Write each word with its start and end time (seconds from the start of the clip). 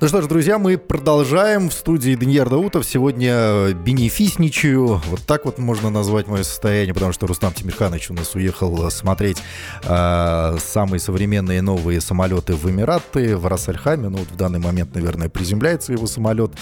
Ну 0.00 0.06
что 0.06 0.22
ж, 0.22 0.28
друзья, 0.28 0.60
мы 0.60 0.78
продолжаем. 0.78 1.70
В 1.70 1.72
студии 1.72 2.14
Даниэр 2.14 2.48
Даутов. 2.48 2.86
Сегодня 2.86 3.72
бенефисничаю. 3.72 5.02
Вот 5.08 5.22
так 5.26 5.44
вот 5.44 5.58
можно 5.58 5.90
назвать 5.90 6.28
мое 6.28 6.44
состояние, 6.44 6.94
потому 6.94 7.12
что 7.12 7.26
Рустам 7.26 7.52
Тимирханович 7.52 8.12
у 8.12 8.14
нас 8.14 8.32
уехал 8.36 8.88
смотреть 8.92 9.38
э, 9.82 10.56
самые 10.60 11.00
современные 11.00 11.62
новые 11.62 12.00
самолеты 12.00 12.54
в 12.54 12.70
Эмираты, 12.70 13.36
в 13.36 13.44
Рассельхаме. 13.48 14.08
Ну 14.08 14.18
вот 14.18 14.28
в 14.28 14.36
данный 14.36 14.60
момент, 14.60 14.94
наверное, 14.94 15.28
приземляется 15.28 15.92
его 15.92 16.06
самолет. 16.06 16.52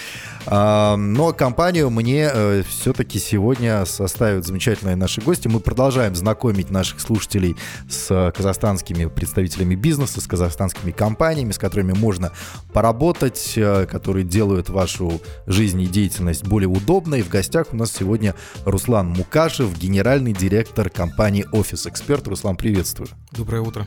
Э, 0.46 0.96
но 0.96 1.34
компанию 1.34 1.90
мне 1.90 2.30
э, 2.32 2.62
все-таки 2.66 3.18
сегодня 3.18 3.84
составят 3.84 4.46
замечательные 4.46 4.96
наши 4.96 5.20
гости. 5.20 5.46
Мы 5.46 5.60
продолжаем 5.60 6.14
знакомить 6.14 6.70
наших 6.70 7.00
слушателей 7.00 7.54
с 7.86 8.32
казахстанскими 8.34 9.04
представителями 9.04 9.74
бизнеса, 9.74 10.22
с 10.22 10.26
казахстанскими 10.26 10.90
компаниями, 10.90 11.52
с 11.52 11.58
которыми 11.58 11.92
можно 11.92 12.32
поработать 12.72 13.25
работать, 13.26 13.52
э, 13.56 13.86
которые 13.86 14.24
делают 14.24 14.68
вашу 14.68 15.20
жизнь 15.46 15.80
и 15.80 15.86
деятельность 15.86 16.46
более 16.46 16.68
удобной. 16.68 17.22
В 17.22 17.28
гостях 17.28 17.68
у 17.72 17.76
нас 17.76 17.92
сегодня 17.92 18.34
Руслан 18.64 19.08
Мукашев, 19.08 19.76
генеральный 19.78 20.32
директор 20.32 20.88
компании 20.90 21.44
Офис 21.52 21.86
Эксперт. 21.86 22.26
Руслан, 22.28 22.56
приветствую. 22.56 23.08
Доброе 23.32 23.62
утро. 23.62 23.86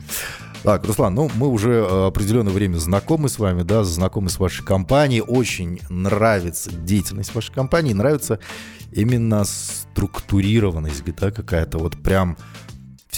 Так, 0.62 0.84
Руслан, 0.84 1.14
ну 1.14 1.30
мы 1.36 1.48
уже 1.48 1.70
э, 1.70 2.06
определенное 2.06 2.52
время 2.52 2.76
знакомы 2.76 3.28
с 3.28 3.38
вами, 3.38 3.62
да, 3.62 3.82
знакомы 3.82 4.28
с 4.28 4.38
вашей 4.38 4.64
компанией. 4.64 5.22
Очень 5.22 5.80
нравится 5.88 6.70
деятельность 6.70 7.34
вашей 7.34 7.52
компании, 7.54 7.94
нравится 7.94 8.40
именно 8.92 9.44
структурированность, 9.44 11.02
да, 11.18 11.30
какая-то 11.30 11.78
вот 11.78 11.96
прям 12.02 12.36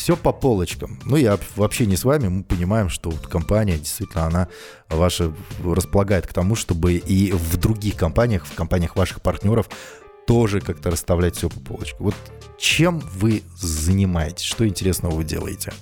все 0.03 0.17
по 0.17 0.33
полочкам. 0.33 0.99
Ну, 1.05 1.15
я 1.15 1.39
вообще 1.55 1.87
не 1.87 1.97
с 1.97 2.03
вами, 2.03 2.27
мы 2.27 2.43
понимаем, 2.43 2.89
что 2.89 3.11
вот 3.11 3.29
компания 3.29 3.79
действительно, 3.79 4.27
она 4.27 4.49
ваша 4.89 5.33
располагает 5.65 6.27
к 6.27 6.33
тому, 6.33 6.57
чтобы 6.57 6.95
и 6.95 7.31
в 7.31 7.57
других 7.57 7.95
компаниях, 7.95 8.45
в 8.45 8.53
компаниях 8.53 8.97
ваших 8.97 9.23
партнеров 9.23 9.71
тоже 10.27 10.61
как-то 10.61 10.91
расставлять 10.91 11.37
все 11.37 11.49
по 11.49 11.61
полочкам. 11.61 12.07
Вот 12.07 12.17
чем 12.59 12.99
вы 12.99 13.45
занимаетесь? 13.57 14.45
Что 14.45 14.67
интересного 14.67 15.15
вы 15.15 15.23
делаете? 15.23 15.73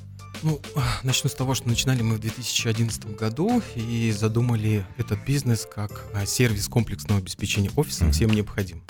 Ну, 0.42 0.60
начну 1.02 1.30
с 1.30 1.34
того, 1.34 1.54
что 1.54 1.68
начинали 1.68 2.02
мы 2.02 2.16
в 2.16 2.20
2011 2.20 3.16
году 3.16 3.62
и 3.74 4.12
задумали 4.12 4.84
этот 4.98 5.24
бизнес 5.24 5.66
как 5.66 6.04
а, 6.12 6.26
сервис 6.26 6.68
комплексного 6.68 7.20
обеспечения 7.20 7.70
офисом 7.74 8.08
mm-hmm. 8.08 8.12
всем 8.12 8.30
необходим. 8.32 8.84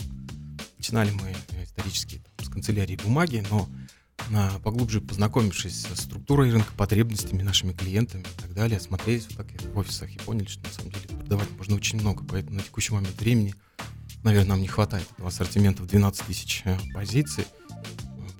Начинали 0.76 1.12
мы 1.12 1.36
э, 1.52 1.62
исторически 1.62 2.20
там, 2.36 2.46
с 2.46 2.48
канцелярии 2.48 2.96
бумаги, 2.96 3.44
но 3.48 3.68
поглубже 4.62 5.00
познакомившись 5.00 5.86
с 5.86 6.00
структурой 6.00 6.52
рынка, 6.52 6.72
потребностями, 6.76 7.42
нашими 7.42 7.72
клиентами 7.72 8.22
и 8.22 8.40
так 8.40 8.52
далее, 8.54 8.80
смотрелись 8.80 9.26
вот 9.30 9.36
так 9.38 9.46
в 9.62 9.78
офисах 9.78 10.10
и 10.14 10.18
поняли, 10.18 10.46
что 10.46 10.66
на 10.66 10.72
самом 10.72 10.92
деле 10.92 11.08
продавать 11.08 11.50
можно 11.56 11.76
очень 11.76 12.00
много, 12.00 12.24
поэтому 12.24 12.56
на 12.56 12.62
текущий 12.62 12.92
момент 12.92 13.18
времени, 13.20 13.54
наверное, 14.22 14.50
нам 14.50 14.60
не 14.60 14.68
хватает 14.68 15.06
этого 15.12 15.28
ассортимента 15.28 15.82
в 15.82 15.86
12 15.86 16.26
тысяч 16.26 16.62
э, 16.64 16.78
позиций, 16.94 17.44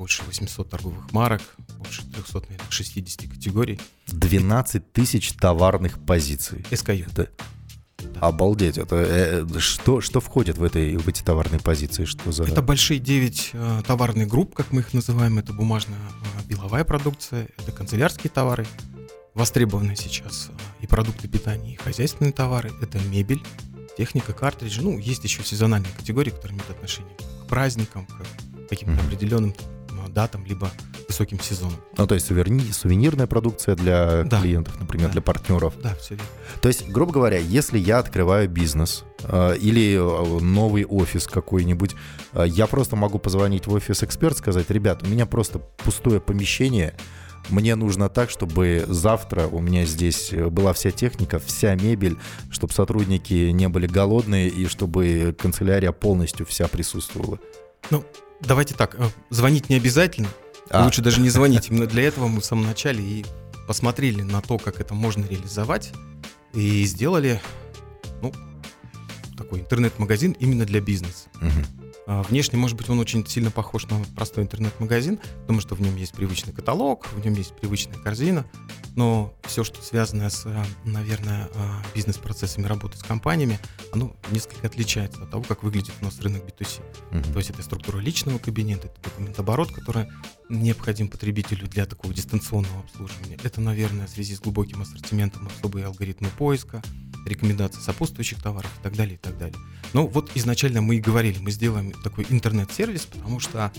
больше 0.01 0.23
800 0.23 0.71
торговых 0.71 1.13
марок, 1.13 1.43
больше 1.77 2.03
300, 2.11 2.41
наверное, 2.49 2.71
60 2.71 3.31
категорий. 3.31 3.79
12 4.07 4.93
тысяч 4.95 5.33
товарных 5.35 5.99
позиций. 6.03 6.65
SKU. 6.71 7.07
Это 7.11 7.31
Обалдеть. 8.21 8.79
Это 8.79 8.97
э, 8.97 9.59
что, 9.59 10.01
что 10.01 10.21
входит 10.21 10.59
в, 10.59 10.65
этой, 10.65 10.97
в 10.97 11.09
эти 11.09 11.23
товарные 11.23 11.61
позиции? 11.61 12.05
Что 12.05 12.33
за... 12.33 12.45
Это 12.45 12.63
большие 12.63 13.01
9 13.01 13.51
э, 13.53 13.83
товарных 13.87 14.29
групп, 14.29 14.55
как 14.55 14.73
мы 14.73 14.81
их 14.81 14.93
называем. 14.93 15.39
Это 15.39 15.53
бумажная 15.53 15.99
э, 15.99 16.49
беловая 16.49 16.85
продукция, 16.85 17.49
это 17.59 17.73
канцелярские 17.73 18.31
товары, 18.31 18.67
востребованные 19.35 19.97
сейчас 19.97 20.51
э, 20.51 20.83
и 20.83 20.87
продукты 20.87 21.29
питания, 21.29 21.75
и 21.75 21.77
хозяйственные 21.77 22.33
товары. 22.33 22.73
Это 22.83 22.99
мебель, 22.99 23.43
техника, 23.97 24.33
картриджи. 24.33 24.83
Ну, 24.83 24.99
есть 24.99 25.25
еще 25.25 25.43
сезональные 25.43 25.93
категории, 25.97 26.31
которые 26.31 26.57
имеют 26.57 26.71
отношение 26.71 27.17
к 27.45 27.49
праздникам, 27.49 28.07
к 28.07 28.69
каким-то 28.69 28.95
mm-hmm. 28.95 29.07
определенным 29.07 29.55
датам, 30.11 30.45
либо 30.45 30.71
высоким 31.09 31.41
сезоном. 31.41 31.77
Ну, 31.97 32.07
то 32.07 32.15
есть 32.15 32.27
суверни, 32.27 32.73
сувенирная 32.73 33.27
продукция 33.27 33.75
для 33.75 34.23
да. 34.25 34.41
клиентов, 34.41 34.79
например, 34.79 35.09
да. 35.09 35.13
для 35.15 35.23
партнеров. 35.23 35.75
Да, 35.83 35.95
все 35.97 36.15
верно. 36.15 36.29
То 36.61 36.69
есть, 36.69 36.89
грубо 36.89 37.13
говоря, 37.13 37.39
если 37.39 37.79
я 37.79 37.99
открываю 37.99 38.49
бизнес 38.49 39.05
э, 39.25 39.57
или 39.57 39.97
э, 39.97 40.41
новый 40.41 40.85
офис 40.85 41.27
какой-нибудь, 41.27 41.95
э, 42.33 42.45
я 42.47 42.67
просто 42.67 42.97
могу 42.97 43.19
позвонить 43.19 43.67
в 43.67 43.73
офис 43.73 44.03
эксперт, 44.03 44.39
сказать, 44.39 44.71
ребят, 44.71 45.03
у 45.03 45.07
меня 45.07 45.27
просто 45.27 45.59
пустое 45.59 46.21
помещение, 46.21 46.95
мне 47.49 47.75
нужно 47.75 48.09
так, 48.09 48.31
чтобы 48.31 48.85
завтра 48.87 49.47
у 49.47 49.61
меня 49.61 49.85
здесь 49.85 50.31
была 50.33 50.73
вся 50.73 50.91
техника, 50.91 51.39
вся 51.39 51.75
мебель, 51.75 52.17
чтобы 52.51 52.73
сотрудники 52.73 53.51
не 53.51 53.69
были 53.69 53.87
голодные 53.87 54.49
и 54.49 54.67
чтобы 54.67 55.35
канцелярия 55.37 55.91
полностью 55.91 56.47
вся 56.47 56.69
присутствовала. 56.69 57.39
Ну, 57.91 58.05
давайте 58.41 58.75
так, 58.75 58.95
э, 58.99 59.09
звонить 59.31 59.69
не 59.69 59.77
обязательно, 59.77 60.29
а. 60.71 60.85
Лучше 60.85 61.03
даже 61.03 61.21
не 61.21 61.31
звонить. 61.31 61.69
Именно 61.69 61.87
для 61.87 62.05
этого 62.05 62.29
мы 62.29 62.41
в 62.41 62.45
самом 62.45 62.67
начале 62.67 63.03
и 63.03 63.27
посмотрели 63.67 64.23
на 64.23 64.41
то, 64.41 64.57
как 64.57 64.81
это 64.81 64.95
можно 64.95 65.25
реализовать, 65.27 65.93
и 66.55 66.85
сделали 66.85 67.41
ну, 68.23 68.33
такой 69.37 69.61
интернет-магазин 69.61 70.33
именно 70.39 70.65
для 70.65 70.81
бизнеса. 70.81 71.29
Угу. 71.37 71.80
А, 72.11 72.25
внешне, 72.25 72.59
может 72.59 72.77
быть, 72.77 72.91
он 72.91 72.99
очень 72.99 73.25
сильно 73.25 73.53
похож 73.53 73.87
на 73.87 74.03
простой 74.17 74.43
интернет-магазин, 74.43 75.21
потому 75.43 75.61
что 75.61 75.77
в 75.77 75.81
нем 75.81 75.95
есть 75.95 76.13
привычный 76.13 76.53
каталог, 76.53 77.07
в 77.13 77.25
нем 77.25 77.35
есть 77.35 77.55
привычная 77.55 77.99
корзина, 77.99 78.45
но 78.97 79.33
все, 79.45 79.63
что 79.63 79.81
связано 79.81 80.29
с, 80.29 80.45
а, 80.45 80.67
наверное, 80.85 81.49
а, 81.55 81.81
бизнес-процессами 81.95 82.67
работы 82.67 82.99
с 82.99 83.05
компаниями, 83.05 83.61
оно 83.93 84.17
несколько 84.33 84.67
отличается 84.67 85.23
от 85.23 85.31
того, 85.31 85.45
как 85.45 85.63
выглядит 85.63 85.93
у 86.01 86.05
нас 86.05 86.21
рынок 86.21 86.43
B2C. 86.45 86.81
Mm-hmm. 87.13 87.33
То 87.33 87.39
есть 87.39 87.51
это 87.51 87.63
структура 87.63 87.99
личного 87.99 88.39
кабинета, 88.39 88.89
это 88.89 89.01
документооборот, 89.03 89.71
который 89.71 90.09
необходим 90.49 91.07
потребителю 91.07 91.69
для 91.69 91.87
такого 91.87 92.13
дистанционного 92.13 92.81
обслуживания. 92.81 93.39
Это, 93.45 93.61
наверное, 93.61 94.09
в 94.09 94.11
связи 94.11 94.35
с 94.35 94.41
глубоким 94.41 94.83
ассортиментом 94.83 95.47
особые 95.47 95.87
алгоритмы 95.87 96.29
поиска, 96.37 96.83
рекомендации 97.27 97.81
сопутствующих 97.81 98.43
товаров 98.43 98.71
и 98.79 98.83
так 98.83 98.97
далее, 98.97 99.15
и 99.15 99.19
так 99.19 99.39
далее. 99.39 99.57
Но 99.93 100.07
вот 100.07 100.31
изначально 100.35 100.81
мы 100.81 100.97
и 100.97 101.01
говорили, 101.01 101.39
мы 101.39 101.51
сделаем 101.51 101.93
такой 102.03 102.27
интернет-сервис, 102.29 103.07
потому 103.07 103.41
что, 103.41 103.73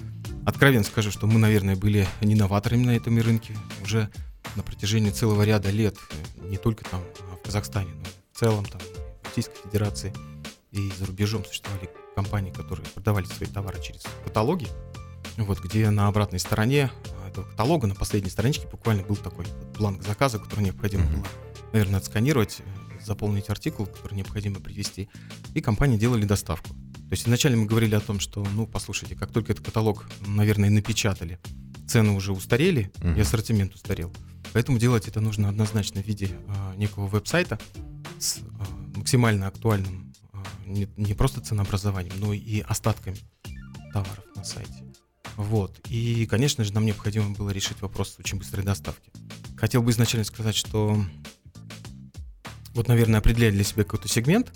откровенно 0.46 0.84
скажу, 0.84 1.12
что 1.12 1.28
мы, 1.28 1.40
наверное, 1.40 1.76
были 1.76 2.08
не 2.22 2.36
новаторами 2.36 2.86
на 2.86 2.92
этом 2.92 3.18
рынке 3.20 3.56
уже 3.84 4.10
на 4.56 4.64
протяжении 4.64 5.12
целого 5.12 5.44
ряда 5.44 5.70
лет, 5.70 5.98
не 6.50 6.58
только 6.58 6.84
там 6.86 7.02
в 7.40 7.46
Казахстане, 7.46 7.92
но 7.96 8.06
в 8.34 8.40
целом 8.40 8.66
там 8.66 8.82
в 8.82 9.28
Российской 9.28 9.62
Федерации. 9.64 10.14
И 10.72 10.92
за 10.98 11.06
рубежом 11.06 11.44
существовали 11.46 11.90
компании, 12.16 12.52
которые 12.52 12.86
продавали 12.88 13.26
свои 13.26 13.50
товары 13.50 13.82
через 13.82 14.04
каталоги, 14.24 14.68
вот, 15.38 15.60
где 15.60 15.90
на 15.90 16.08
обратной 16.08 16.40
стороне 16.40 16.92
этого 17.28 17.46
каталога, 17.46 17.88
на 17.88 17.96
последней 17.96 18.30
страничке 18.30 18.68
буквально 18.68 19.04
был 19.04 19.16
такой 19.16 19.46
бланк 19.78 20.04
заказа, 20.04 20.40
который 20.40 20.66
необходимо 20.66 21.06
было, 21.06 21.26
наверное, 21.72 22.00
отсканировать, 22.00 22.62
заполнить 23.06 23.50
артикул, 23.50 23.86
который 23.86 24.16
необходимо 24.16 24.60
привести, 24.60 25.10
и 25.54 25.62
компании 25.62 25.98
делали 25.98 26.26
доставку. 26.26 26.70
То 26.70 27.14
есть 27.14 27.24
изначально 27.24 27.58
мы 27.58 27.66
говорили 27.66 27.96
о 27.96 28.00
том, 28.00 28.20
что, 28.20 28.46
ну, 28.54 28.66
послушайте, 28.66 29.16
как 29.16 29.32
только 29.32 29.52
этот 29.52 29.66
каталог, 29.66 30.10
наверное, 30.26 30.70
напечатали, 30.70 31.40
цены 31.88 32.14
уже 32.14 32.32
устарели, 32.32 32.92
uh-huh. 32.96 33.18
и 33.18 33.22
ассортимент 33.22 33.76
устарел. 33.76 34.14
Поэтому 34.54 34.80
делать 34.80 35.08
это 35.08 35.20
нужно 35.20 35.50
однозначно 35.50 36.02
в 36.02 36.08
виде 36.08 36.30
а, 36.48 36.76
некого 36.76 37.08
веб-сайта 37.08 37.60
с 38.20 38.40
а, 38.60 38.98
максимально 38.98 39.48
актуальным 39.48 40.14
а, 40.32 40.44
не, 40.66 40.88
не 40.98 41.14
просто 41.14 41.42
ценообразованием, 41.42 42.14
но 42.18 42.34
и 42.34 42.62
остатками 42.62 43.18
товаров 43.94 44.24
на 44.36 44.44
сайте. 44.44 44.84
Вот. 45.36 45.80
И, 45.90 46.26
конечно 46.28 46.64
же, 46.64 46.74
нам 46.74 46.86
необходимо 46.86 47.32
было 47.32 47.50
решить 47.50 47.82
вопрос 47.82 48.16
очень 48.20 48.38
быстрой 48.38 48.66
доставки. 48.66 49.12
Хотел 49.58 49.82
бы 49.82 49.92
изначально 49.92 50.26
сказать, 50.26 50.56
что 50.56 51.04
вот, 52.74 52.88
наверное, 52.88 53.20
определяя 53.20 53.52
для 53.52 53.64
себя 53.64 53.84
какой-то 53.84 54.08
сегмент, 54.08 54.54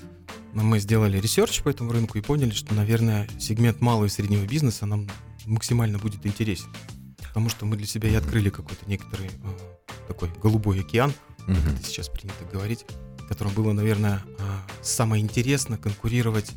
мы 0.54 0.80
сделали 0.80 1.20
research 1.20 1.62
по 1.62 1.70
этому 1.70 1.92
рынку 1.92 2.18
и 2.18 2.22
поняли, 2.22 2.52
что, 2.52 2.74
наверное, 2.74 3.28
сегмент 3.40 3.82
малого 3.82 4.06
и 4.06 4.10
среднего 4.10 4.46
бизнеса 4.46 4.86
нам 4.86 5.10
максимально 5.46 5.98
будет 5.98 6.26
интересен. 6.26 6.70
Потому 7.18 7.50
что 7.50 7.66
мы 7.66 7.76
для 7.76 7.86
себя 7.86 8.10
и 8.10 8.16
открыли 8.16 8.50
какой-то 8.50 8.86
некоторый 8.88 9.28
э, 9.28 10.08
такой 10.08 10.30
голубой 10.42 10.80
океан, 10.80 11.14
как 11.46 11.58
это 11.58 11.84
сейчас 11.84 12.08
принято 12.08 12.46
говорить, 12.52 12.86
в 13.20 13.28
котором 13.28 13.54
было, 13.54 13.74
наверное, 13.74 14.24
э, 14.40 14.44
самое 14.82 15.22
интересно 15.22 15.78
конкурировать, 15.78 16.52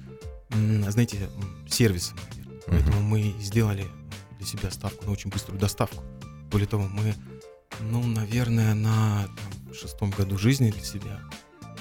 знаете, 0.51 1.29
сервисом. 1.69 2.17
Наверное. 2.31 2.61
Поэтому 2.67 3.03
мы 3.03 3.35
сделали 3.41 3.87
для 4.39 4.47
себя 4.47 4.71
ставку 4.71 5.07
на 5.07 5.11
очень 5.13 5.31
быструю 5.31 5.59
доставку. 5.59 6.05
Более 6.51 6.69
того, 6.69 6.85
мы, 6.85 7.15
ну, 7.81 8.07
наверное, 8.07 8.75
на 8.75 9.27
там, 9.27 9.75
шестом 9.75 10.11
году 10.11 10.39
жизни 10.39 10.71
для 10.71 10.85
себя 10.85 11.21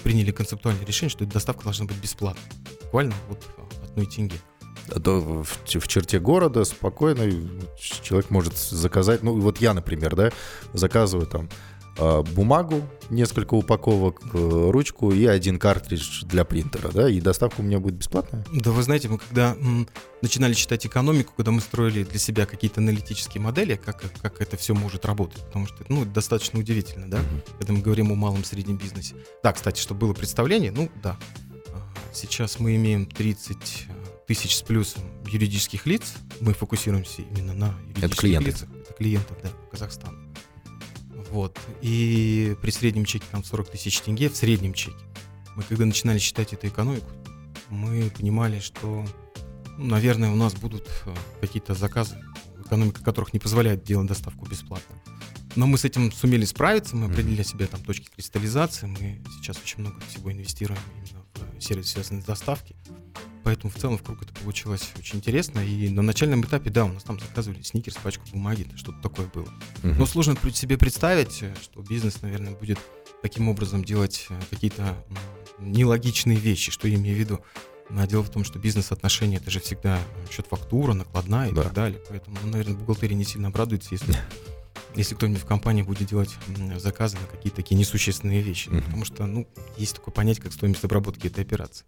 приняли 0.08 0.32
концептуальное 0.32 0.86
решение, 0.86 1.10
что 1.10 1.26
доставка 1.26 1.66
должна 1.66 1.86
быть 1.86 1.98
бесплатной. 1.98 2.42
Буквально 2.84 3.14
вот 3.28 3.44
одной 3.84 4.06
тенге. 4.06 4.38
в, 4.88 5.44
в 5.44 5.88
черте 5.90 6.18
города 6.22 6.64
спокойно 6.64 7.30
человек 7.78 8.30
может 8.30 8.58
заказать, 8.58 9.22
ну 9.22 9.38
вот 9.38 9.58
я, 9.60 9.74
например, 9.74 10.16
да, 10.16 10.32
заказываю 10.72 11.28
там 11.28 11.50
а, 11.50 11.50
бумагу, 11.98 12.84
несколько 13.10 13.54
упаковок, 13.54 14.22
э, 14.34 14.70
ручку 14.72 15.12
и 15.12 15.26
один 15.26 15.60
картридж 15.60 16.24
для 16.26 16.46
принтера, 16.46 16.90
да, 16.92 17.10
и 17.10 17.20
доставка 17.20 17.62
у 17.62 17.64
меня 17.64 17.80
будет 17.80 17.96
бесплатная? 17.96 18.46
Да, 18.54 18.72
вы 18.72 18.84
знаете, 18.84 19.10
мы 19.10 19.18
когда 19.18 19.56
начинали 20.22 20.54
читать 20.54 20.86
экономику, 20.86 21.34
когда 21.36 21.52
мы 21.52 21.62
строили 21.62 22.04
для 22.04 22.20
себя 22.20 22.46
какие-то 22.46 22.82
аналитические 22.82 23.42
модели, 23.42 23.76
как, 23.76 24.04
как 24.22 24.42
это 24.42 24.58
все 24.58 24.74
может 24.74 25.06
работать, 25.06 25.44
потому 25.46 25.68
что, 25.68 25.86
ну, 25.90 26.04
это 26.04 26.12
достаточно 26.12 26.60
удивительно, 26.60 27.10
да, 27.10 27.18
mm-hmm. 27.18 27.58
когда 27.60 27.74
мы 27.74 27.82
говорим 27.82 28.12
о 28.12 28.16
малом 28.16 28.44
среднем 28.44 28.78
бизнесе. 28.78 29.16
Да, 29.44 29.54
кстати, 29.54 29.80
чтобы 29.80 30.02
было 30.02 30.14
представление, 30.14 30.72
ну, 30.72 30.90
да, 31.02 31.18
а, 31.70 31.82
сейчас 32.14 32.60
мы 32.60 32.76
имеем 32.76 33.06
30 33.06 33.58
э, 33.58 33.94
тысяч 34.28 34.56
с 34.56 34.62
плюсом 34.62 35.04
юридических 35.26 35.86
лиц, 35.86 36.14
мы 36.42 36.54
фокусируемся 36.54 37.22
именно 37.22 37.54
на 37.54 37.68
юридических 37.88 38.04
это 38.04 38.16
клиенты. 38.16 38.50
лицах, 38.50 38.70
это 38.70 38.94
клиентов, 38.94 39.38
да, 39.44 39.50
Казахстана. 39.72 40.27
Вот. 41.32 41.58
И 41.82 42.56
при 42.62 42.72
среднем 42.72 43.06
чеке 43.06 43.26
там 43.32 43.44
40 43.44 43.72
тысяч 43.72 44.00
тенге, 44.02 44.30
в 44.30 44.36
среднем 44.36 44.74
чеке. 44.74 44.98
Мы 45.56 45.64
когда 45.64 45.86
начинали 45.86 46.20
считать 46.20 46.54
эту 46.54 46.68
экономику, 46.68 47.10
мы 47.70 48.10
понимали, 48.12 48.60
что, 48.60 49.06
ну, 49.78 49.86
наверное, 49.86 50.32
у 50.32 50.36
нас 50.36 50.54
будут 50.54 50.88
э, 51.06 51.16
какие-то 51.42 51.74
заказы, 51.74 52.18
экономика 52.66 53.04
которых 53.04 53.34
не 53.34 53.40
позволяет 53.40 53.84
делать 53.84 54.08
доставку 54.08 54.46
бесплатно. 54.46 54.96
Но 55.56 55.66
мы 55.66 55.78
с 55.78 55.86
этим 55.86 56.12
сумели 56.12 56.46
справиться, 56.46 56.96
мы 56.96 57.08
определили 57.08 57.42
себе 57.42 57.66
там 57.66 57.82
точки 57.82 58.10
кристаллизации, 58.14 58.86
мы 58.86 59.22
сейчас 59.38 59.58
очень 59.60 59.80
много 59.80 60.00
всего 60.02 60.32
инвестируем 60.32 60.80
именно 60.96 61.26
в 61.58 61.62
сервис, 61.62 61.90
связанный 61.90 62.22
с 62.22 62.26
доставкой. 62.26 62.76
Поэтому 63.48 63.72
в 63.72 63.78
целом 63.78 63.98
в 63.98 64.04
круг 64.04 64.22
это 64.22 64.34
получилось 64.34 64.92
очень 65.00 65.20
интересно. 65.20 65.62
И 65.62 65.88
на 65.88 66.02
начальном 66.02 66.42
этапе, 66.42 66.70
да, 66.70 66.84
у 66.84 66.90
нас 66.90 67.04
там 67.04 67.18
заказывали 67.18 67.62
сникерс, 67.62 67.96
пачку 67.96 68.26
бумаги, 68.34 68.68
что-то 68.76 69.02
такое 69.02 69.26
было. 69.28 69.46
Uh-huh. 69.84 69.96
Но 69.98 70.06
сложно 70.06 70.36
себе 70.52 70.78
представить, 70.78 71.44
э, 71.44 71.54
что 71.62 71.82
бизнес, 71.82 72.22
наверное, 72.22 72.52
будет 72.52 72.78
таким 73.22 73.48
образом 73.48 73.86
делать 73.86 74.26
э, 74.30 74.38
какие-то 74.50 75.02
нелогичные 75.60 76.38
вещи. 76.38 76.72
Что 76.72 76.90
я 76.90 76.96
имею 76.96 77.16
в 77.16 77.20
виду? 77.22 77.40
Но 77.90 78.06
дело 78.06 78.24
в 78.24 78.30
том, 78.30 78.44
что 78.44 78.60
бизнес-отношения 78.60 79.38
это 79.38 79.50
же 79.50 79.62
всегда 79.62 79.98
счет 80.30 80.46
фактура, 80.48 80.92
накладная 80.92 81.50
и 81.50 81.54
да. 81.54 81.64
так 81.64 81.74
далее. 81.74 82.02
Поэтому, 82.10 82.36
ну, 82.44 82.50
наверное, 82.50 82.76
бухгалтерия 82.76 83.16
не 83.16 83.24
сильно 83.24 83.48
обрадуется, 83.48 83.88
если, 83.94 84.14
если 84.94 85.16
кто-нибудь 85.16 85.42
в 85.42 85.46
компании 85.46 85.84
будет 85.84 86.10
делать 86.10 86.36
заказы 86.76 87.16
на 87.16 87.28
какие-то 87.28 87.56
такие 87.56 87.78
несущественные 87.78 88.42
вещи. 88.42 88.68
Uh-huh. 88.68 88.84
Потому 88.84 89.06
что, 89.06 89.26
ну, 89.26 89.48
есть 89.78 89.96
такое 89.96 90.14
понятие, 90.14 90.44
как 90.44 90.52
стоимость 90.52 90.84
обработки 90.84 91.28
этой 91.28 91.46
операции. 91.46 91.86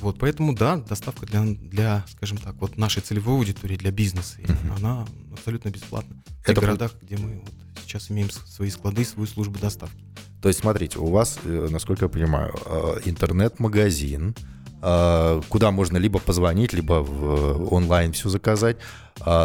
Вот, 0.00 0.18
поэтому, 0.18 0.54
да, 0.54 0.76
доставка 0.76 1.26
для, 1.26 1.42
для, 1.44 2.04
скажем 2.12 2.38
так, 2.38 2.54
вот 2.60 2.78
нашей 2.78 3.02
целевой 3.02 3.36
аудитории, 3.36 3.76
для 3.76 3.90
бизнеса, 3.90 4.38
uh-huh. 4.40 4.76
она 4.76 5.06
абсолютно 5.32 5.70
бесплатна. 5.70 6.16
В 6.40 6.46
тех 6.46 6.50
Это 6.50 6.60
городах, 6.60 6.92
где 7.02 7.16
мы 7.16 7.42
вот 7.44 7.54
сейчас 7.82 8.10
имеем 8.10 8.30
свои 8.30 8.70
склады, 8.70 9.04
свою 9.04 9.26
службу 9.26 9.58
доставки. 9.58 10.04
То 10.40 10.48
есть, 10.48 10.60
смотрите, 10.60 10.98
у 10.98 11.06
вас, 11.06 11.38
э, 11.44 11.68
насколько 11.70 12.04
я 12.04 12.08
понимаю, 12.08 12.54
э, 12.64 13.00
интернет-магазин, 13.06 14.34
э, 14.82 15.42
куда 15.48 15.70
можно 15.72 15.96
либо 15.96 16.20
позвонить, 16.20 16.72
либо 16.72 17.02
в 17.02 17.72
онлайн 17.72 18.12
все 18.12 18.28
заказать, 18.28 18.76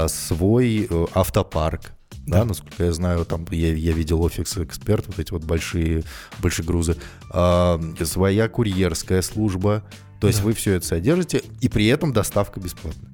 свой 0.08 0.88
автопарк, 1.16 1.94
да. 2.28 2.40
да, 2.40 2.46
насколько 2.46 2.84
я 2.84 2.94
знаю, 2.94 3.26
там 3.26 3.44
я, 3.50 3.74
я 3.74 3.92
видел 3.92 4.22
офис 4.22 4.56
эксперт, 4.60 5.08
вот 5.08 5.18
эти 5.18 5.32
вот 5.32 5.44
большие, 5.46 6.04
большие 6.38 6.64
грузы, 6.64 6.96
своя 7.30 8.50
курьерская 8.50 9.24
служба, 9.24 9.84
то 10.24 10.28
есть 10.28 10.40
да. 10.40 10.46
вы 10.46 10.54
все 10.54 10.72
это 10.76 10.86
содержите, 10.86 11.44
и 11.60 11.68
при 11.68 11.86
этом 11.88 12.14
доставка 12.14 12.58
бесплатная. 12.58 13.12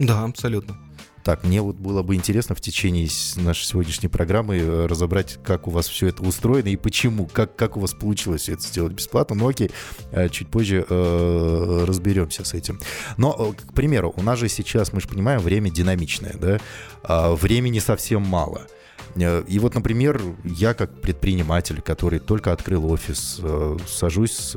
Да, 0.00 0.24
абсолютно. 0.24 0.76
Так, 1.22 1.44
мне 1.44 1.62
вот 1.62 1.76
было 1.76 2.02
бы 2.02 2.16
интересно 2.16 2.56
в 2.56 2.60
течение 2.60 3.08
нашей 3.36 3.66
сегодняшней 3.66 4.08
программы 4.08 4.56
э, 4.56 4.86
разобрать, 4.86 5.38
как 5.44 5.68
у 5.68 5.70
вас 5.70 5.86
все 5.86 6.08
это 6.08 6.24
устроено 6.24 6.66
и 6.66 6.74
почему, 6.74 7.26
как, 7.26 7.54
как 7.54 7.76
у 7.76 7.80
вас 7.80 7.92
получилось 7.92 8.48
это 8.48 8.62
сделать 8.62 8.94
бесплатно. 8.94 9.36
Ну 9.36 9.48
окей, 9.48 9.70
э, 10.10 10.28
чуть 10.28 10.48
позже 10.48 10.84
э, 10.88 11.84
разберемся 11.86 12.42
с 12.44 12.52
этим. 12.52 12.80
Но, 13.16 13.54
э, 13.56 13.62
к 13.64 13.72
примеру, 13.72 14.12
у 14.16 14.22
нас 14.22 14.36
же 14.40 14.48
сейчас, 14.48 14.92
мы 14.92 15.00
же 15.00 15.06
понимаем, 15.06 15.38
время 15.38 15.70
динамичное, 15.70 16.34
да? 16.36 16.58
А, 17.04 17.32
времени 17.32 17.78
совсем 17.78 18.22
мало. 18.22 18.66
И 19.16 19.58
вот, 19.58 19.74
например, 19.74 20.20
я 20.44 20.74
как 20.74 21.00
предприниматель, 21.00 21.80
который 21.80 22.20
только 22.20 22.52
открыл 22.52 22.90
офис, 22.90 23.40
сажусь 23.86 24.56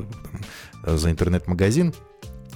за 0.84 1.10
интернет-магазин, 1.10 1.92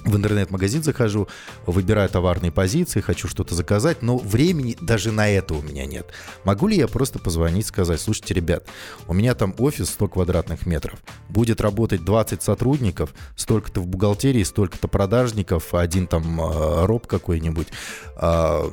в 0.05 0.15
интернет-магазин 0.15 0.83
захожу, 0.83 1.27
выбираю 1.65 2.09
товарные 2.09 2.51
позиции, 2.51 3.01
хочу 3.01 3.27
что-то 3.27 3.55
заказать, 3.55 4.01
но 4.01 4.17
времени 4.17 4.77
даже 4.79 5.11
на 5.11 5.29
это 5.29 5.53
у 5.53 5.61
меня 5.61 5.85
нет. 5.85 6.07
Могу 6.43 6.67
ли 6.67 6.77
я 6.77 6.87
просто 6.87 7.19
позвонить, 7.19 7.67
сказать, 7.67 7.99
слушайте, 7.99 8.33
ребят, 8.33 8.65
у 9.07 9.13
меня 9.13 9.35
там 9.35 9.53
офис 9.57 9.89
100 9.89 10.07
квадратных 10.07 10.65
метров, 10.65 10.99
будет 11.27 11.61
работать 11.61 12.03
20 12.03 12.41
сотрудников, 12.41 13.13
столько-то 13.35 13.81
в 13.81 13.87
бухгалтерии, 13.87 14.43
столько-то 14.43 14.87
продажников, 14.87 15.73
один 15.73 16.07
там 16.07 16.41
э, 16.41 16.85
роб 16.85 17.07
какой-нибудь, 17.07 17.67
э, 18.15 18.69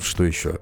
что 0.00 0.24
еще? 0.24 0.58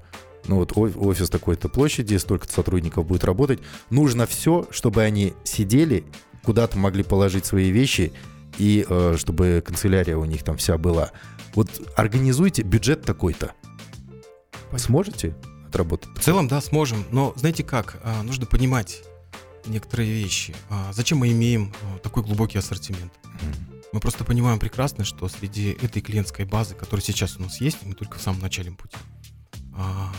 Ну 0.51 0.57
вот 0.57 0.77
офис 0.77 1.31
такой-то 1.31 1.69
площади, 1.69 2.17
столько-то 2.17 2.53
сотрудников 2.53 3.07
будет 3.07 3.23
работать. 3.23 3.61
Нужно 3.89 4.27
все, 4.27 4.67
чтобы 4.73 5.03
они 5.03 5.33
сидели 5.45 6.05
куда-то 6.43 6.77
могли 6.77 7.05
положить 7.05 7.47
свои 7.47 7.71
вещи, 7.71 8.13
и 8.59 8.85
э, 8.89 9.15
чтобы 9.17 9.63
канцелярия 9.65 10.17
у 10.17 10.25
них 10.25 10.43
там 10.43 10.57
вся 10.57 10.77
была. 10.77 11.13
Вот 11.55 11.69
организуйте 11.95 12.63
бюджет 12.63 13.03
такой-то. 13.03 13.53
Сможете 14.77 15.37
отработать? 15.69 16.11
В 16.17 16.21
целом, 16.21 16.49
да, 16.49 16.61
сможем. 16.61 17.05
Но 17.13 17.33
знаете 17.37 17.63
как? 17.63 18.01
А, 18.03 18.25
нужно 18.25 18.45
понимать 18.45 19.05
некоторые 19.67 20.11
вещи. 20.11 20.57
А, 20.69 20.93
зачем 20.93 21.19
мы 21.19 21.31
имеем 21.31 21.73
а, 21.83 21.99
такой 21.99 22.25
глубокий 22.25 22.59
ассортимент? 22.59 23.13
Мы 23.93 24.01
просто 24.01 24.25
понимаем 24.25 24.59
прекрасно, 24.59 25.05
что 25.05 25.29
среди 25.29 25.71
этой 25.81 26.03
клиентской 26.03 26.45
базы, 26.45 26.75
которая 26.75 27.05
сейчас 27.05 27.37
у 27.37 27.43
нас 27.43 27.61
есть, 27.61 27.79
мы 27.85 27.95
только 27.95 28.19
в 28.19 28.23
самом 28.23 28.41
начале 28.41 28.73
пути, 28.73 28.97
а, 29.75 30.13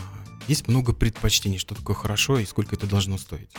есть 0.48 0.68
много 0.68 0.92
предпочтений, 0.92 1.58
что 1.58 1.74
такое 1.74 1.96
хорошо 1.96 2.38
и 2.38 2.44
сколько 2.44 2.76
это 2.76 2.86
должно 2.86 3.18
стоить. 3.18 3.50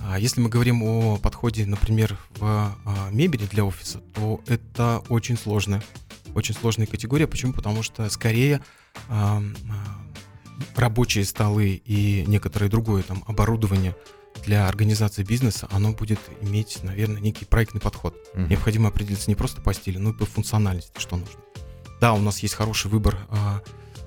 А 0.00 0.18
если 0.18 0.40
мы 0.40 0.48
говорим 0.48 0.82
о 0.82 1.16
подходе, 1.16 1.64
например, 1.66 2.18
в 2.36 2.42
а, 2.84 3.10
мебели 3.10 3.46
для 3.46 3.64
офиса, 3.64 3.98
то 4.14 4.40
это 4.46 5.02
очень 5.08 5.36
сложная, 5.36 5.82
очень 6.34 6.54
сложная 6.54 6.86
категория. 6.86 7.26
Почему? 7.26 7.52
Потому 7.52 7.82
что 7.82 8.08
скорее 8.10 8.62
а, 9.08 9.42
рабочие 10.74 11.24
столы 11.24 11.80
и 11.84 12.24
некоторое 12.26 12.68
другое 12.68 13.02
там 13.02 13.22
оборудование 13.26 13.94
для 14.44 14.66
организации 14.66 15.22
бизнеса, 15.22 15.68
оно 15.70 15.92
будет 15.92 16.18
иметь, 16.40 16.82
наверное, 16.82 17.20
некий 17.20 17.44
проектный 17.44 17.80
подход. 17.80 18.16
Mm-hmm. 18.34 18.48
Необходимо 18.48 18.88
определиться 18.88 19.30
не 19.30 19.36
просто 19.36 19.60
по 19.60 19.72
стилю, 19.72 20.00
но 20.00 20.10
и 20.10 20.14
по 20.14 20.24
функциональности, 20.24 20.92
что 20.98 21.16
нужно. 21.16 21.38
Да, 22.00 22.14
у 22.14 22.18
нас 22.18 22.40
есть 22.40 22.54
хороший 22.54 22.90
выбор 22.90 23.16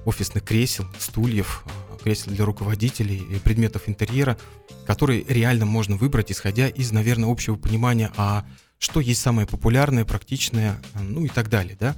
офисных 0.06 0.44
кресел, 0.44 0.86
стульев, 1.00 1.64
кресел 1.96 2.32
для 2.32 2.46
руководителей, 2.46 3.40
предметов 3.44 3.84
интерьера, 3.88 4.38
которые 4.86 5.24
реально 5.28 5.66
можно 5.66 5.96
выбрать, 5.96 6.32
исходя 6.32 6.68
из, 6.68 6.92
наверное, 6.92 7.32
общего 7.32 7.56
понимания, 7.56 8.12
а 8.18 8.46
что 8.78 9.00
есть 9.00 9.22
самое 9.22 9.48
популярное, 9.48 10.06
практичное, 10.06 10.78
ну 11.00 11.26
и 11.26 11.30
так 11.30 11.50
далее, 11.50 11.78
да. 11.80 11.96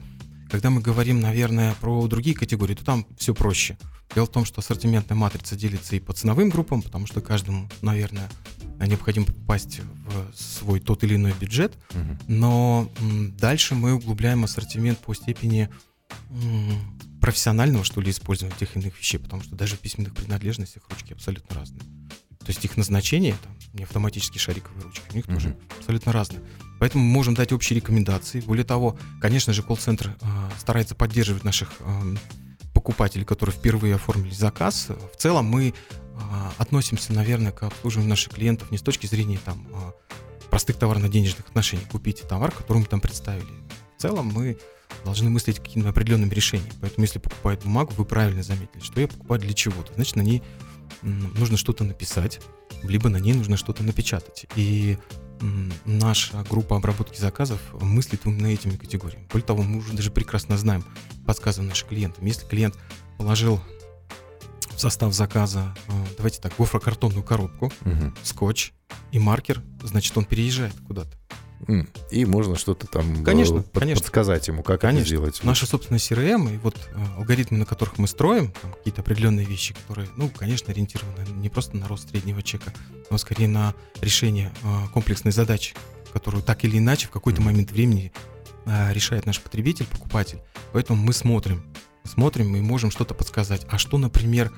Когда 0.49 0.69
мы 0.69 0.79
говорим, 0.79 1.19
наверное, 1.19 1.75
про 1.81 2.07
другие 2.07 2.35
категории, 2.35 2.75
то 2.75 2.85
там 2.85 3.05
все 3.17 3.33
проще. 3.33 3.77
Дело 4.15 4.25
в 4.25 4.31
том, 4.31 4.45
что 4.45 4.61
ассортиментная 4.61 5.17
матрица 5.17 5.57
делится 5.57 5.97
и 5.97 5.99
по 5.99 6.13
ценовым 6.13 6.49
группам, 6.49 6.81
потому 6.81 7.05
что 7.07 7.19
каждому, 7.19 7.69
наверное, 7.81 8.29
необходимо 8.79 9.25
попасть 9.25 9.81
в 10.05 10.41
свой 10.41 10.79
тот 10.79 11.03
или 11.03 11.15
иной 11.15 11.33
бюджет. 11.37 11.75
Угу. 11.91 12.17
Но 12.27 12.89
дальше 13.37 13.75
мы 13.75 13.95
углубляем 13.95 14.45
ассортимент 14.45 14.99
по 14.99 15.13
степени 15.13 15.69
профессионального, 17.21 17.83
что 17.83 18.01
ли, 18.01 18.11
использования 18.11 18.55
тех 18.57 18.75
или 18.75 18.83
иных 18.83 18.99
вещей, 18.99 19.17
потому 19.17 19.43
что 19.43 19.55
даже 19.55 19.75
в 19.75 19.79
письменных 19.79 20.13
принадлежностях 20.13 20.83
ручки 20.89 21.13
абсолютно 21.13 21.55
разные. 21.55 21.81
То 22.39 22.51
есть 22.51 22.63
их 22.63 22.77
назначение, 22.77 23.35
там, 23.43 23.57
не 23.73 23.83
автоматические 23.83 24.39
шариковые 24.39 24.83
ручки, 24.83 25.03
у 25.11 25.15
них 25.15 25.25
mm-hmm. 25.25 25.33
тоже 25.33 25.57
абсолютно 25.79 26.11
разные. 26.13 26.41
Поэтому 26.79 27.03
мы 27.03 27.11
можем 27.11 27.33
дать 27.33 27.51
общие 27.51 27.75
рекомендации. 27.75 28.39
Более 28.41 28.63
того, 28.63 28.97
конечно 29.19 29.51
же, 29.51 29.63
колл-центр 29.63 30.15
э, 30.21 30.27
старается 30.57 30.95
поддерживать 30.95 31.43
наших 31.43 31.73
э, 31.79 32.15
покупателей, 32.73 33.25
которые 33.25 33.55
впервые 33.55 33.95
оформили 33.95 34.33
заказ. 34.33 34.87
В 34.89 35.17
целом 35.17 35.45
мы 35.45 35.69
э, 35.69 35.73
относимся, 36.57 37.13
наверное, 37.13 37.51
к 37.51 37.63
обслуживанию 37.63 38.09
наших 38.09 38.33
клиентов 38.33 38.71
не 38.71 38.77
с 38.77 38.81
точки 38.81 39.07
зрения 39.07 39.39
там, 39.43 39.67
э, 39.73 39.91
простых 40.49 40.77
товарно-денежных 40.77 41.49
отношений. 41.49 41.83
Купите 41.91 42.23
товар, 42.25 42.51
который 42.51 42.77
мы 42.77 42.85
там 42.85 43.01
представили. 43.01 43.47
В 43.97 44.01
целом 44.01 44.27
мы 44.27 44.57
должны 45.05 45.29
мыслить 45.29 45.59
какими-то 45.59 45.89
определенными 45.89 46.33
решениями. 46.33 46.73
Поэтому, 46.81 47.05
если 47.05 47.19
покупают 47.19 47.63
бумагу, 47.63 47.93
вы 47.97 48.05
правильно 48.05 48.43
заметили, 48.43 48.81
что 48.81 48.99
я 48.99 49.07
покупаю 49.07 49.41
для 49.41 49.53
чего-то. 49.53 49.93
Значит, 49.93 50.15
на 50.15 50.21
ней 50.21 50.43
нужно 51.01 51.57
что-то 51.57 51.83
написать, 51.83 52.39
либо 52.83 53.09
на 53.09 53.17
ней 53.17 53.33
нужно 53.33 53.57
что-то 53.57 53.83
напечатать. 53.83 54.45
И 54.55 54.97
наша 55.85 56.43
группа 56.49 56.77
обработки 56.77 57.19
заказов 57.19 57.61
мыслит 57.79 58.21
именно 58.25 58.47
этими 58.47 58.75
категориями. 58.75 59.27
Более 59.31 59.45
того, 59.45 59.61
мы 59.61 59.79
уже 59.79 59.93
даже 59.93 60.11
прекрасно 60.11 60.57
знаем, 60.57 60.83
подсказываем 61.25 61.69
нашим 61.69 61.87
клиентам. 61.87 62.25
Если 62.25 62.47
клиент 62.47 62.75
положил 63.17 63.61
в 64.75 64.79
состав 64.79 65.13
заказа, 65.13 65.75
э, 65.87 65.91
давайте 66.17 66.41
так, 66.41 66.55
гофрокартонную 66.57 67.23
коробку, 67.23 67.71
угу. 67.85 68.13
скотч 68.23 68.73
и 69.11 69.19
маркер, 69.19 69.63
значит, 69.83 70.17
он 70.17 70.25
переезжает 70.25 70.73
куда-то. 70.85 71.17
И 72.11 72.25
можно 72.25 72.55
что-то 72.55 72.87
там 72.87 73.23
конечно, 73.23 73.57
э, 73.57 73.61
под, 73.61 73.81
конечно. 73.81 74.01
подсказать 74.01 74.47
ему, 74.47 74.63
как 74.63 74.81
конечно. 74.81 75.01
это 75.01 75.07
сделать. 75.07 75.43
Наша 75.43 75.65
собственная 75.65 75.99
CRM 75.99 76.53
и 76.53 76.57
вот 76.57 76.75
э, 76.75 77.05
алгоритмы, 77.17 77.57
на 77.57 77.65
которых 77.65 77.97
мы 77.97 78.07
строим, 78.07 78.53
какие-то 78.77 79.01
определенные 79.01 79.45
вещи, 79.45 79.73
которые, 79.73 80.07
ну, 80.15 80.29
конечно, 80.29 80.71
ориентированы 80.71 81.27
не 81.35 81.49
просто 81.49 81.75
на 81.75 81.87
рост 81.87 82.09
среднего 82.09 82.41
чека, 82.43 82.73
но 83.09 83.17
скорее 83.17 83.47
на 83.47 83.73
решение 84.01 84.51
комплексной 84.93 85.31
задачи, 85.31 85.75
которую 86.13 86.43
так 86.43 86.63
или 86.63 86.77
иначе 86.77 87.07
в 87.07 87.11
какой-то 87.11 87.41
момент 87.41 87.71
времени 87.71 88.11
решает 88.65 89.25
наш 89.25 89.41
потребитель, 89.41 89.87
покупатель. 89.87 90.39
Поэтому 90.73 91.01
мы 91.01 91.13
смотрим, 91.13 91.63
смотрим 92.03 92.55
и 92.55 92.61
можем 92.61 92.91
что-то 92.91 93.13
подсказать. 93.13 93.65
А 93.69 93.77
что, 93.77 93.97
например, 93.97 94.51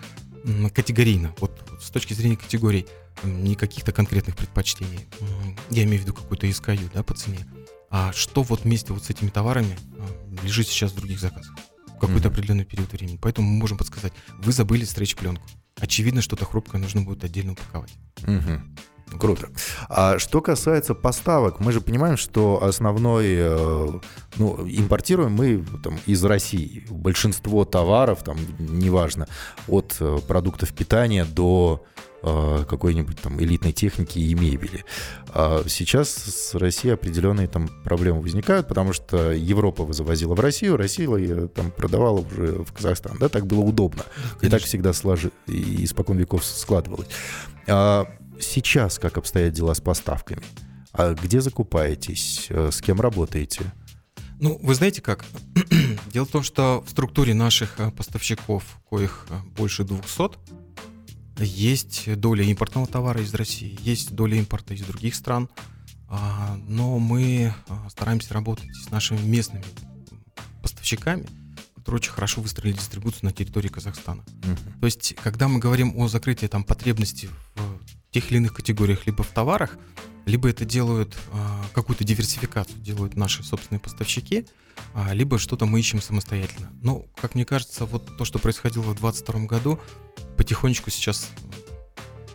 категорийно, 0.74 1.34
вот 1.40 1.52
с 1.80 1.90
точки 1.90 2.14
зрения 2.14 2.38
категорий, 2.38 2.88
не 3.24 3.56
каких-то 3.56 3.92
конкретных 3.92 4.36
предпочтений, 4.36 5.08
я 5.70 5.84
имею 5.84 6.00
в 6.00 6.04
виду 6.04 6.14
какую-то 6.14 6.48
SKU, 6.48 6.90
да, 6.94 7.04
по 7.04 7.14
цене, 7.14 7.46
а 7.90 8.12
что 8.14 8.44
вот 8.44 8.64
вместе 8.64 8.94
вот 8.94 9.04
с 9.04 9.10
этими 9.10 9.30
товарами 9.30 9.78
а, 9.98 10.44
лежит 10.44 10.68
сейчас 10.68 10.92
в 10.92 10.96
других 10.96 11.20
заказах 11.20 11.56
в 11.88 12.00
какой-то 12.00 12.30
mm-hmm. 12.30 12.32
определенный 12.32 12.66
период 12.66 12.94
времени. 12.94 13.20
Поэтому 13.22 13.50
мы 13.50 13.58
можем 13.58 13.78
подсказать, 13.78 14.14
вы 14.38 14.54
забыли 14.54 14.86
стрейч-пленку. 14.86 15.44
Очевидно, 15.78 16.22
что-то 16.22 16.46
хрупкое 16.46 16.82
нужно 16.82 17.02
будет 17.02 17.26
отдельно 17.26 17.54
упаковать. 17.54 17.94
Mm-hmm. 18.18 18.62
Круто. 19.18 19.50
А 19.90 20.20
что 20.20 20.42
касается 20.42 20.94
поставок, 20.94 21.60
мы 21.60 21.72
же 21.72 21.82
понимаем, 21.82 22.18
что 22.18 22.64
основной, 22.64 23.26
э, 23.30 23.88
ну, 24.38 24.68
импортируем 24.68 25.32
мы 25.32 25.66
там, 25.84 26.00
из 26.06 26.24
России. 26.24 26.86
Большинство 26.90 27.66
товаров, 27.66 28.24
там, 28.24 28.38
неважно, 28.60 29.28
от 29.68 29.96
э, 30.00 30.20
продуктов 30.28 30.74
питания 30.74 31.26
до 31.26 31.84
э, 32.22 32.66
какой-нибудь 32.70 33.20
там 33.20 33.42
элитной 33.42 33.72
техники 33.72 34.20
и 34.20 34.34
мебели. 34.36 34.86
А 35.34 35.64
сейчас 35.68 36.10
с 36.10 36.54
Россией 36.54 36.94
определенные 36.94 37.48
там 37.48 37.68
проблемы 37.84 38.22
возникают, 38.22 38.68
потому 38.68 38.94
что 38.94 39.32
Европа 39.32 39.92
завозила 39.92 40.36
в 40.36 40.40
Россию, 40.40 40.78
Россия 40.78 41.48
там 41.48 41.72
продавала 41.72 42.20
уже 42.20 42.64
в 42.64 42.72
Казахстан. 42.74 43.18
Да, 43.20 43.28
так 43.28 43.48
было 43.48 43.62
удобно. 43.62 44.04
Конечно. 44.38 44.46
И 44.46 44.50
так 44.50 44.62
всегда 44.62 44.94
сложи, 44.94 45.32
и 45.48 45.84
испокон 45.84 46.18
веков 46.18 46.46
складывалось. 46.46 47.08
А 47.68 48.08
сейчас 48.40 49.00
как 49.00 49.18
обстоят 49.18 49.54
дела 49.54 49.74
с 49.74 49.82
поставками? 49.82 50.44
А 50.92 51.14
где 51.14 51.42
закупаетесь? 51.42 52.48
Э, 52.50 52.72
с 52.72 52.82
кем 52.82 53.00
работаете? 53.00 53.72
Ну, 54.40 54.58
вы 54.62 54.74
знаете 54.74 55.02
как? 55.02 55.26
Дело 56.14 56.26
в 56.26 56.30
том, 56.30 56.44
что 56.44 56.84
в 56.86 56.90
структуре 56.90 57.34
наших 57.34 57.80
э, 57.80 57.92
поставщиков, 57.92 58.64
коих 58.90 59.28
э, 59.30 59.40
больше 59.56 59.84
200, 59.84 60.38
есть 61.40 62.16
доля 62.20 62.44
импортного 62.44 62.88
товара 62.88 63.22
из 63.22 63.34
России, 63.34 63.78
есть 63.82 64.14
доля 64.14 64.38
импорта 64.38 64.74
из 64.74 64.82
других 64.82 65.16
стран, 65.16 65.50
а, 66.10 66.60
но 66.68 67.00
мы 67.00 67.54
стараемся 67.90 68.34
работать 68.34 68.76
с 68.76 68.90
нашими 68.90 69.22
местными 69.22 69.64
поставщиками, 70.62 71.26
которые 71.76 72.00
очень 72.00 72.12
хорошо 72.12 72.42
выстроили 72.42 72.74
дистрибуцию 72.74 73.26
на 73.26 73.32
территории 73.32 73.70
Казахстана. 73.70 74.24
Uh-huh. 74.42 74.80
То 74.82 74.86
есть, 74.86 75.16
когда 75.24 75.48
мы 75.48 75.60
говорим 75.60 75.98
о 75.98 76.10
закрытии 76.10 76.48
там 76.48 76.66
потребностей 76.66 77.30
в 77.56 77.99
тех 78.12 78.32
или 78.32 78.38
иных 78.38 78.54
категориях, 78.54 79.06
либо 79.06 79.24
в 79.24 79.28
товарах, 79.28 79.78
либо 80.26 80.50
это 80.50 80.66
делают 80.66 81.18
а, 81.32 81.66
какую-то 81.74 82.04
диверсификацию, 82.04 82.80
делают 82.80 83.16
наши 83.16 83.44
собственные 83.44 83.80
поставщики, 83.80 84.46
а, 84.94 85.14
либо 85.14 85.40
что-то 85.40 85.66
мы 85.66 85.80
ищем 85.80 86.02
самостоятельно. 86.02 86.72
Но, 86.82 87.06
как 87.20 87.36
мне 87.36 87.46
кажется, 87.46 87.86
вот 87.86 88.18
то, 88.18 88.26
что 88.26 88.40
происходило 88.40 88.84
в 88.84 89.00
2022 89.00 89.46
году, 89.46 89.80
потихонечку 90.38 90.90
сейчас 90.90 91.30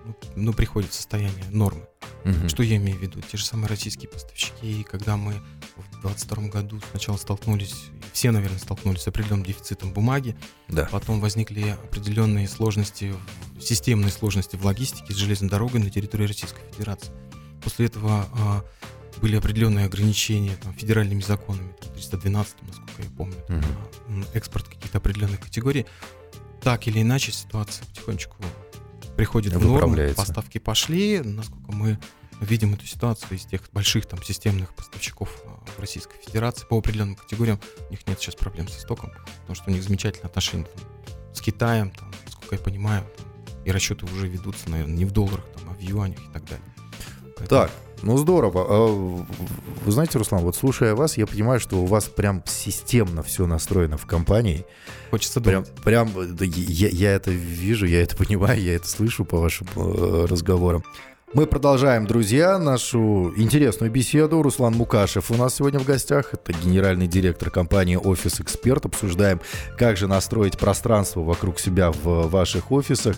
ну, 0.05 0.17
ну, 0.37 0.53
приходит 0.53 0.93
состояние 0.93 1.45
нормы. 1.51 1.87
Угу. 2.25 2.49
Что 2.49 2.63
я 2.63 2.77
имею 2.77 2.99
в 2.99 3.03
виду? 3.03 3.21
Те 3.21 3.37
же 3.37 3.45
самые 3.45 3.69
российские 3.69 4.09
поставщики, 4.09 4.83
когда 4.85 5.17
мы 5.17 5.35
в 5.77 6.03
2022 6.03 6.49
году 6.49 6.81
сначала 6.91 7.17
столкнулись, 7.17 7.75
все, 8.13 8.31
наверное, 8.31 8.59
столкнулись 8.59 9.03
с 9.03 9.09
определенным 9.09 9.45
дефицитом 9.45 9.93
бумаги, 9.93 10.37
да. 10.69 10.89
потом 10.91 11.21
возникли 11.21 11.71
определенные 11.71 12.49
сложности, 12.49 13.15
системные 13.61 14.11
сложности 14.11 14.57
в 14.57 14.65
логистике 14.65 15.13
с 15.13 15.17
железной 15.17 15.51
дорогой 15.51 15.81
на 15.81 15.91
территории 15.91 16.27
Российской 16.27 16.63
Федерации. 16.73 17.13
После 17.63 17.87
этого 17.87 18.27
а, 18.33 18.65
были 19.21 19.37
определенные 19.37 19.87
ограничения 19.87 20.57
там, 20.63 20.75
федеральными 20.75 21.21
законами, 21.21 21.75
там, 21.81 21.93
312, 21.95 22.55
насколько 22.63 23.03
я 23.03 23.09
помню, 23.17 23.37
угу. 23.49 24.15
на 24.15 24.25
экспорт 24.35 24.69
каких-то 24.69 24.99
определенных 24.99 25.41
категорий. 25.41 25.87
Так 26.63 26.87
или 26.87 27.03
иначе 27.03 27.33
ситуация 27.33 27.87
потихонечку 27.87 28.37
приходит 29.17 29.55
в 29.55 29.65
норму, 29.65 29.97
поставки 30.15 30.59
пошли, 30.59 31.21
насколько 31.21 31.73
мы 31.73 31.99
видим 32.41 32.75
эту 32.75 32.87
ситуацию 32.87 33.37
из 33.37 33.45
тех 33.45 33.63
больших 33.73 34.07
там 34.07 34.23
системных 34.23 34.75
поставщиков 34.75 35.31
а, 35.45 35.61
в 35.77 35.81
Российской 35.81 36.19
Федерации 36.25 36.67
по 36.67 36.79
определенным 36.79 37.17
категориям, 37.17 37.61
у 37.89 37.91
них 37.91 38.07
нет 38.07 38.21
сейчас 38.21 38.35
проблем 38.35 38.69
со 38.69 38.81
стоком, 38.81 39.13
потому 39.41 39.55
что 39.55 39.71
у 39.71 39.73
них 39.73 39.83
замечательные 39.83 40.27
отношения 40.27 40.65
там, 40.65 40.85
с 41.35 41.41
Китаем, 41.41 41.91
там, 41.91 42.11
насколько 42.25 42.57
я 42.57 42.61
понимаю, 42.61 43.05
там, 43.17 43.27
и 43.65 43.71
расчеты 43.71 44.07
уже 44.07 44.29
ведутся, 44.29 44.71
наверное, 44.71 44.95
не 44.95 45.05
в 45.05 45.13
долларах, 45.13 45.45
там, 45.55 45.71
а 45.71 45.75
в 45.75 45.81
юанях 45.81 46.19
и 46.19 46.33
так 46.33 46.45
далее. 46.45 46.75
Поэтому... 47.37 47.49
Так, 47.49 47.71
ну 48.03 48.19
здорово. 48.19 48.67
А, 48.69 49.25
вы 49.85 49.93
знаете, 49.93 50.19
Руслан, 50.19 50.43
вот 50.43 50.57
слушая 50.57 50.95
вас, 50.95 51.17
я 51.17 51.27
понимаю, 51.27 51.61
что 51.61 51.77
у 51.77 51.87
вас 51.87 52.05
прям 52.05 52.43
системно 52.47 53.23
все 53.23 53.47
настроено 53.47 53.97
в 53.97 54.07
компании. 54.07 54.67
Хочется 55.11 55.41
прям, 55.41 55.65
думать. 55.65 55.83
Прям 55.83 56.11
я, 56.41 56.89
я 56.89 57.13
это 57.13 57.31
вижу, 57.31 57.87
я 57.87 58.03
это 58.03 58.17
понимаю, 58.17 58.61
я 58.61 58.75
это 58.77 58.89
слышу 58.89 59.25
по 59.25 59.39
вашим 59.39 59.67
э, 59.77 60.27
разговорам. 60.29 60.85
Мы 61.35 61.49
продолжаем, 61.49 62.07
друзья, 62.07 62.61
нашу 62.61 63.33
интересную 63.37 63.91
беседу. 63.91 64.41
Руслан 64.41 64.75
Мукашев 64.75 65.33
у 65.33 65.35
нас 65.35 65.57
сегодня 65.57 65.81
в 65.81 65.85
гостях. 65.85 66.33
Это 66.33 66.53
генеральный 66.53 67.09
директор 67.09 67.51
компании 67.51 67.97
«Офис 67.97 68.41
Эксперт». 68.41 68.87
Обсуждаем, 68.87 69.41
как 69.77 69.97
же 69.97 70.07
настроить 70.07 70.57
пространство 70.57 71.23
вокруг 71.23 71.59
себя 71.59 71.91
в 71.91 72.29
ваших 72.29 72.71
офисах. 72.71 73.17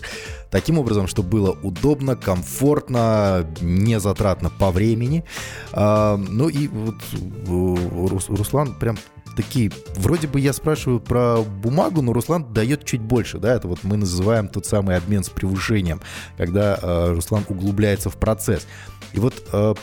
Таким 0.49 0.79
образом, 0.79 1.05
чтобы 1.05 1.29
было 1.29 1.51
удобно, 1.61 2.15
комфортно, 2.15 3.47
не 3.61 3.99
затратно 3.99 4.49
по 4.49 4.71
времени. 4.71 5.23
А, 5.71 6.17
ну 6.17 6.49
и 6.49 6.67
вот 6.69 6.95
э, 7.13 8.35
Руслан 8.35 8.73
прям 8.79 8.97
такие, 9.37 9.71
вроде 9.95 10.27
бы 10.27 10.39
я 10.39 10.51
спрашиваю 10.51 10.99
про 10.99 11.41
бумагу, 11.43 12.01
но 12.01 12.11
Руслан 12.11 12.51
дает 12.51 12.83
чуть 12.83 13.01
больше, 13.01 13.37
да, 13.37 13.55
это 13.55 13.67
вот 13.67 13.83
мы 13.83 13.95
называем 13.95 14.49
тот 14.49 14.65
самый 14.65 14.97
обмен 14.97 15.23
с 15.23 15.29
превышением, 15.29 16.01
когда 16.37 16.77
э, 16.81 17.13
Руслан 17.13 17.45
углубляется 17.47 18.09
в 18.09 18.17
процесс. 18.17 18.67
И 19.13 19.19
вот 19.19 19.35
э, 19.53 19.75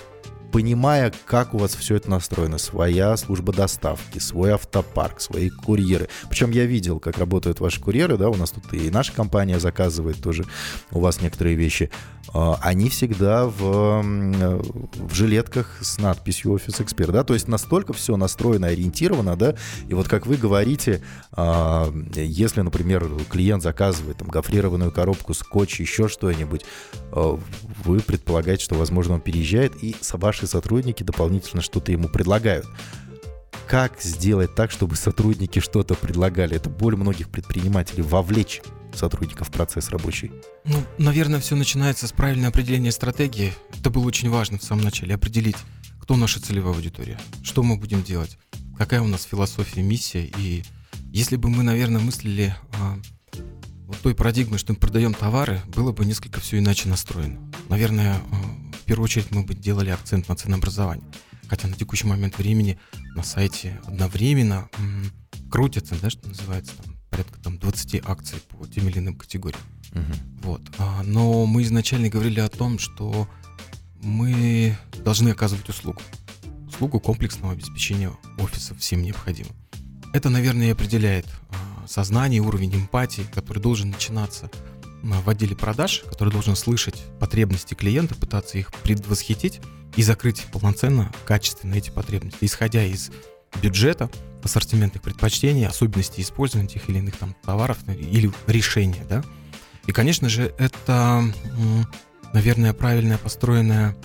понимая, 0.54 1.12
как 1.26 1.52
у 1.52 1.58
вас 1.58 1.74
все 1.74 1.96
это 1.96 2.08
настроено, 2.08 2.58
своя 2.58 3.16
служба 3.16 3.52
доставки, 3.52 4.20
свой 4.20 4.52
автопарк, 4.52 5.20
свои 5.20 5.50
курьеры. 5.50 6.08
Причем 6.30 6.52
я 6.52 6.64
видел, 6.64 7.00
как 7.00 7.18
работают 7.18 7.58
ваши 7.58 7.80
курьеры, 7.80 8.16
да, 8.16 8.28
у 8.28 8.36
нас 8.36 8.52
тут 8.52 8.72
и 8.72 8.88
наша 8.88 9.12
компания 9.12 9.58
заказывает 9.58 10.22
тоже 10.22 10.44
у 10.92 11.00
вас 11.00 11.20
некоторые 11.20 11.56
вещи. 11.56 11.90
А, 12.32 12.56
они 12.62 12.88
всегда 12.88 13.46
в, 13.46 14.00
в 14.00 15.12
жилетках 15.12 15.78
с 15.80 15.98
надписью 15.98 16.52
«Офис 16.52 16.80
Эксперт», 16.80 17.10
да, 17.10 17.24
то 17.24 17.34
есть 17.34 17.48
настолько 17.48 17.92
все 17.92 18.16
настроено, 18.16 18.68
ориентировано, 18.68 19.34
да, 19.34 19.56
и 19.88 19.94
вот 19.94 20.06
как 20.06 20.24
вы 20.26 20.36
говорите, 20.36 21.02
а, 21.32 21.92
если, 22.14 22.60
например, 22.60 23.10
клиент 23.28 23.64
заказывает 23.64 24.18
там 24.18 24.28
гофрированную 24.28 24.92
коробку, 24.92 25.34
скотч, 25.34 25.80
еще 25.80 26.06
что-нибудь, 26.06 26.64
а, 27.10 27.40
вы 27.84 27.98
предполагаете, 27.98 28.62
что, 28.62 28.76
возможно, 28.76 29.14
он 29.14 29.20
переезжает, 29.20 29.82
и 29.82 29.96
с 30.00 30.14
наши 30.44 30.46
сотрудники 30.46 31.02
дополнительно 31.02 31.62
что-то 31.62 31.92
ему 31.92 32.08
предлагают. 32.08 32.66
Как 33.66 34.00
сделать 34.02 34.54
так, 34.54 34.70
чтобы 34.70 34.96
сотрудники 34.96 35.58
что-то 35.58 35.94
предлагали? 35.94 36.56
Это 36.56 36.68
боль 36.68 36.96
многих 36.96 37.30
предпринимателей 37.30 38.02
вовлечь 38.02 38.62
сотрудников 38.94 39.48
в 39.48 39.52
процесс 39.52 39.88
рабочий? 39.88 40.30
Ну, 40.64 40.76
наверное, 40.98 41.40
все 41.40 41.56
начинается 41.56 42.06
с 42.06 42.12
правильного 42.12 42.48
определения 42.48 42.92
стратегии. 42.92 43.52
Это 43.78 43.90
было 43.90 44.06
очень 44.06 44.28
важно 44.28 44.58
в 44.58 44.62
самом 44.62 44.84
начале. 44.84 45.14
Определить, 45.14 45.56
кто 46.00 46.16
наша 46.16 46.40
целевая 46.40 46.74
аудитория, 46.74 47.18
что 47.42 47.62
мы 47.62 47.76
будем 47.76 48.02
делать, 48.02 48.38
какая 48.76 49.00
у 49.00 49.06
нас 49.06 49.24
философия, 49.24 49.82
миссия. 49.82 50.30
И 50.38 50.62
если 51.10 51.36
бы 51.36 51.48
мы, 51.48 51.62
наверное, 51.62 52.00
мыслили 52.00 52.54
а, 52.78 52.98
вот 53.86 53.98
той 54.02 54.14
парадигмой, 54.14 54.58
что 54.58 54.74
мы 54.74 54.78
продаем 54.78 55.14
товары, 55.14 55.62
было 55.74 55.92
бы 55.92 56.04
несколько 56.04 56.40
все 56.40 56.58
иначе 56.58 56.88
настроено. 56.88 57.40
Наверное, 57.68 58.16
а, 58.16 58.63
в 58.84 58.86
первую 58.86 59.04
очередь 59.04 59.30
мы 59.30 59.42
бы 59.44 59.54
делали 59.54 59.88
акцент 59.88 60.28
на 60.28 60.36
ценообразование. 60.36 61.06
Хотя 61.48 61.68
на 61.68 61.74
текущий 61.74 62.06
момент 62.06 62.36
времени 62.36 62.78
на 63.16 63.22
сайте 63.22 63.80
одновременно 63.86 64.68
м, 64.76 65.10
крутятся, 65.50 65.94
да, 66.02 66.10
что 66.10 66.28
называется, 66.28 66.74
там, 66.76 66.94
порядка 67.08 67.40
там, 67.40 67.58
20 67.58 68.02
акций 68.04 68.38
по 68.50 68.66
тем 68.66 68.86
или 68.90 68.98
иным 68.98 69.16
категориям. 69.16 69.62
Угу. 69.92 70.02
Вот. 70.42 70.60
А, 70.76 71.02
но 71.02 71.46
мы 71.46 71.62
изначально 71.62 72.10
говорили 72.10 72.40
о 72.40 72.50
том, 72.50 72.78
что 72.78 73.26
мы 74.02 74.76
должны 75.02 75.30
оказывать 75.30 75.66
услугу. 75.70 76.02
Услугу 76.68 77.00
комплексного 77.00 77.54
обеспечения 77.54 78.12
офиса 78.36 78.74
всем 78.74 79.02
необходимо. 79.02 79.48
Это, 80.12 80.28
наверное, 80.28 80.66
и 80.66 80.72
определяет 80.72 81.26
а, 81.48 81.86
сознание, 81.88 82.42
уровень 82.42 82.74
эмпатии, 82.74 83.26
который 83.32 83.60
должен 83.60 83.92
начинаться 83.92 84.50
в 85.04 85.28
отделе 85.28 85.54
продаж, 85.54 86.02
который 86.08 86.30
должен 86.30 86.56
слышать 86.56 87.02
потребности 87.20 87.74
клиента, 87.74 88.14
пытаться 88.14 88.58
их 88.58 88.72
предвосхитить 88.82 89.60
и 89.96 90.02
закрыть 90.02 90.46
полноценно, 90.52 91.12
качественно 91.26 91.74
эти 91.74 91.90
потребности, 91.90 92.38
исходя 92.40 92.82
из 92.82 93.10
бюджета, 93.62 94.10
ассортиментных 94.42 95.02
предпочтений, 95.02 95.66
особенностей 95.66 96.22
использования 96.22 96.68
тех 96.68 96.88
или 96.88 96.98
иных 96.98 97.16
там 97.16 97.36
товаров 97.44 97.78
или 97.86 98.32
решения, 98.46 99.04
да. 99.08 99.22
И, 99.86 99.92
конечно 99.92 100.28
же, 100.28 100.54
это, 100.58 101.22
наверное, 102.32 102.72
правильная 102.72 103.18
построенная 103.18 103.96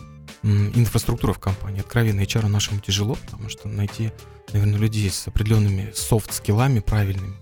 инфраструктура 0.43 1.33
в 1.33 1.39
компании. 1.39 1.79
Откровенно 1.79 2.21
HR 2.21 2.47
нашему 2.47 2.79
тяжело, 2.79 3.15
потому 3.15 3.49
что 3.49 3.67
найти, 3.67 4.11
наверное, 4.53 4.79
людей 4.79 5.09
с 5.09 5.27
определенными 5.27 5.91
софт-скиллами 5.95 6.79
правильными 6.79 7.35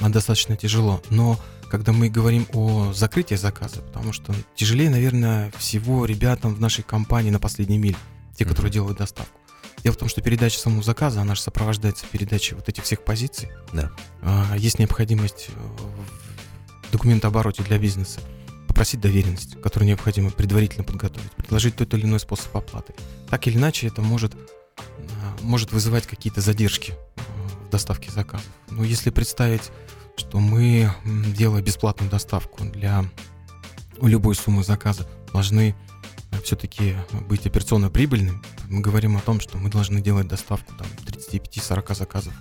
достаточно 0.00 0.56
тяжело. 0.56 1.02
Но 1.10 1.38
когда 1.74 1.90
мы 1.90 2.08
говорим 2.08 2.46
о 2.52 2.92
закрытии 2.92 3.34
заказа, 3.34 3.82
потому 3.82 4.12
что 4.12 4.32
тяжелее, 4.54 4.90
наверное, 4.90 5.52
всего 5.58 6.04
ребятам 6.04 6.54
в 6.54 6.60
нашей 6.60 6.84
компании 6.84 7.30
на 7.30 7.40
последней 7.40 7.78
миле, 7.78 7.96
те, 8.36 8.44
которые 8.44 8.70
mm-hmm. 8.70 8.74
делают 8.74 8.98
доставку. 8.98 9.40
Дело 9.82 9.92
в 9.92 9.96
том, 9.96 10.08
что 10.08 10.22
передача 10.22 10.56
самого 10.56 10.84
заказа, 10.84 11.20
она 11.20 11.34
же 11.34 11.40
сопровождается 11.40 12.06
передачей 12.06 12.54
вот 12.54 12.68
этих 12.68 12.84
всех 12.84 13.02
позиций. 13.02 13.48
Да. 13.72 13.90
А, 14.22 14.54
есть 14.56 14.78
необходимость 14.78 15.48
в 16.86 16.92
документообороте 16.92 17.64
для 17.64 17.76
бизнеса 17.76 18.20
попросить 18.68 19.00
доверенность, 19.00 19.60
которую 19.60 19.88
необходимо 19.88 20.30
предварительно 20.30 20.84
подготовить, 20.84 21.32
предложить 21.32 21.74
тот 21.74 21.92
или 21.94 22.04
иной 22.04 22.20
способ 22.20 22.56
оплаты. 22.56 22.94
Так 23.28 23.48
или 23.48 23.56
иначе, 23.56 23.88
это 23.88 24.00
может, 24.00 24.32
а, 24.76 25.36
может 25.42 25.72
вызывать 25.72 26.06
какие-то 26.06 26.40
задержки 26.40 26.94
а, 27.16 27.66
в 27.66 27.70
доставке 27.70 28.12
заказов. 28.12 28.46
Но 28.70 28.84
если 28.84 29.10
представить, 29.10 29.72
что 30.16 30.38
мы, 30.38 30.90
делая 31.36 31.62
бесплатную 31.62 32.10
доставку 32.10 32.64
для 32.64 33.04
любой 34.00 34.34
суммы 34.34 34.64
заказа, 34.64 35.08
должны 35.32 35.74
все-таки 36.42 36.96
быть 37.28 37.46
операционно 37.46 37.90
прибыльным, 37.90 38.42
мы 38.68 38.80
говорим 38.80 39.16
о 39.16 39.20
том, 39.20 39.40
что 39.40 39.56
мы 39.58 39.70
должны 39.70 40.00
делать 40.00 40.28
доставку 40.28 40.74
там, 40.76 40.86
35-40 41.06 41.94
заказов 41.94 42.34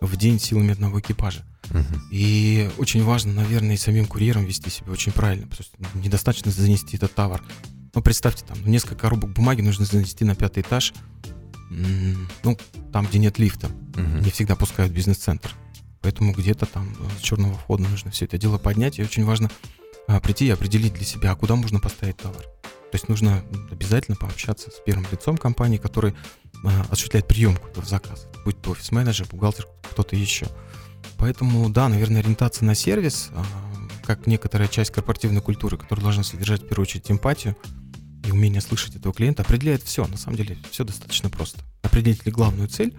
в 0.00 0.16
день 0.16 0.38
силами 0.38 0.72
одного 0.72 1.00
экипажа. 1.00 1.44
Угу. 1.70 2.00
И 2.10 2.70
очень 2.78 3.04
важно, 3.04 3.32
наверное, 3.32 3.74
и 3.74 3.78
самим 3.78 4.06
курьерам 4.06 4.44
вести 4.44 4.70
себя 4.70 4.92
очень 4.92 5.12
правильно, 5.12 5.46
потому 5.46 6.02
недостаточно 6.02 6.50
занести 6.50 6.96
этот 6.96 7.14
товар. 7.14 7.42
Ну, 7.94 8.02
представьте, 8.02 8.44
там 8.46 8.58
несколько 8.64 8.96
коробок 8.96 9.32
бумаги 9.32 9.62
нужно 9.62 9.84
занести 9.84 10.24
на 10.24 10.34
пятый 10.34 10.62
этаж, 10.62 10.92
ну, 11.70 12.58
там, 12.92 13.06
где 13.06 13.18
нет 13.18 13.38
лифта. 13.38 13.68
Угу. 13.94 14.24
Не 14.24 14.30
всегда 14.30 14.56
пускают 14.56 14.92
бизнес-центр. 14.92 15.54
Поэтому 16.02 16.32
где-то 16.32 16.66
там 16.66 16.94
с 17.18 17.22
черного 17.22 17.54
входа 17.54 17.82
нужно 17.82 18.10
все 18.10 18.24
это 18.24 18.38
дело 18.38 18.58
поднять. 18.58 18.98
И 18.98 19.02
очень 19.02 19.24
важно 19.24 19.50
а, 20.06 20.20
прийти 20.20 20.46
и 20.46 20.50
определить 20.50 20.94
для 20.94 21.04
себя, 21.04 21.32
а 21.32 21.36
куда 21.36 21.56
можно 21.56 21.78
поставить 21.78 22.16
товар. 22.16 22.42
То 22.90 22.96
есть 22.96 23.08
нужно 23.08 23.44
обязательно 23.70 24.16
пообщаться 24.16 24.70
с 24.70 24.80
первым 24.84 25.06
лицом 25.12 25.36
компании, 25.36 25.78
который 25.78 26.12
э, 26.12 26.68
осуществляет 26.90 27.28
приемку 27.28 27.68
этого 27.68 27.86
заказа, 27.86 28.26
будь 28.44 28.60
то 28.60 28.72
офис-менеджер, 28.72 29.28
бухгалтер, 29.30 29.68
кто-то 29.92 30.16
еще. 30.16 30.48
Поэтому, 31.16 31.70
да, 31.70 31.88
наверное, 31.88 32.20
ориентация 32.20 32.66
на 32.66 32.74
сервис, 32.74 33.30
э, 33.30 33.42
как 34.04 34.26
некоторая 34.26 34.66
часть 34.66 34.90
корпоративной 34.90 35.40
культуры, 35.40 35.76
которая 35.76 36.02
должна 36.02 36.24
содержать 36.24 36.62
в 36.62 36.66
первую 36.66 36.82
очередь 36.82 37.08
эмпатию 37.12 37.56
и 38.26 38.32
умение 38.32 38.60
слышать 38.60 38.96
этого 38.96 39.14
клиента, 39.14 39.42
определяет 39.42 39.84
все. 39.84 40.04
На 40.08 40.16
самом 40.16 40.36
деле 40.36 40.58
все 40.72 40.82
достаточно 40.82 41.30
просто. 41.30 41.60
Определить 41.82 42.26
ли 42.26 42.32
главную 42.32 42.68
цель, 42.68 42.96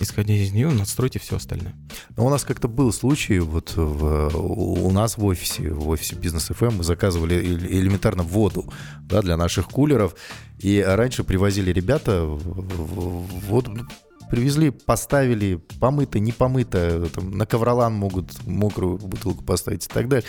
исходя 0.00 0.34
из 0.34 0.52
нее, 0.52 0.68
надстройте 0.70 1.18
все 1.18 1.36
остальное. 1.36 1.74
Но 2.16 2.26
у 2.26 2.30
нас 2.30 2.44
как-то 2.44 2.68
был 2.68 2.92
случай, 2.92 3.38
вот 3.38 3.74
в, 3.76 4.30
у 4.36 4.90
нас 4.90 5.16
в 5.16 5.24
офисе, 5.24 5.70
в 5.70 5.88
офисе 5.88 6.16
Бизнес 6.16 6.50
FM 6.50 6.76
мы 6.78 6.84
заказывали 6.84 7.34
элементарно 7.34 8.22
воду 8.22 8.72
да, 9.02 9.22
для 9.22 9.36
наших 9.36 9.68
кулеров, 9.68 10.14
и 10.58 10.82
раньше 10.86 11.24
привозили 11.24 11.70
ребята 11.72 12.24
воду, 12.24 13.70
ну, 13.72 13.84
привезли, 14.30 14.70
поставили, 14.70 15.60
помыто, 15.80 16.18
не 16.18 16.32
помыто, 16.32 17.08
там, 17.14 17.30
на 17.36 17.46
ковролан 17.46 17.94
могут 17.94 18.44
мокрую 18.46 18.98
бутылку 18.98 19.44
поставить 19.44 19.86
и 19.86 19.88
так 19.88 20.08
далее. 20.08 20.26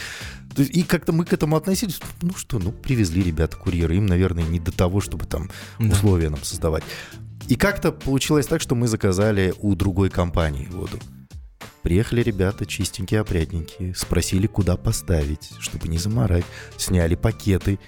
И 0.58 0.84
как-то 0.84 1.14
мы 1.14 1.26
к 1.26 1.34
этому 1.34 1.56
относились, 1.56 2.00
ну 2.22 2.34
что, 2.36 2.60
ну 2.60 2.72
привезли 2.72 3.24
ребята 3.24 3.58
курьеры, 3.58 3.98
им, 3.98 4.06
наверное, 4.06 4.44
не 4.44 4.60
до 4.60 4.72
того, 4.72 5.02
чтобы 5.02 5.26
там 5.26 5.50
условия 5.80 6.30
нам 6.30 6.44
создавать. 6.44 6.84
И 7.48 7.56
как-то 7.56 7.92
получилось 7.92 8.46
так, 8.46 8.62
что 8.62 8.76
мы 8.76 8.88
заказали 8.88 9.54
у 9.60 9.76
другой 9.76 10.10
компании 10.10 10.68
воду. 10.68 11.00
Приехали 11.82 12.22
ребята 12.22 12.66
чистенькие, 12.66 13.22
опрятненькие, 13.22 13.96
спросили, 13.96 14.48
куда 14.48 14.76
поставить, 14.76 15.52
чтобы 15.60 15.88
не 15.88 15.98
заморать. 15.98 16.44
Сняли 16.76 17.16
пакеты. 17.16 17.80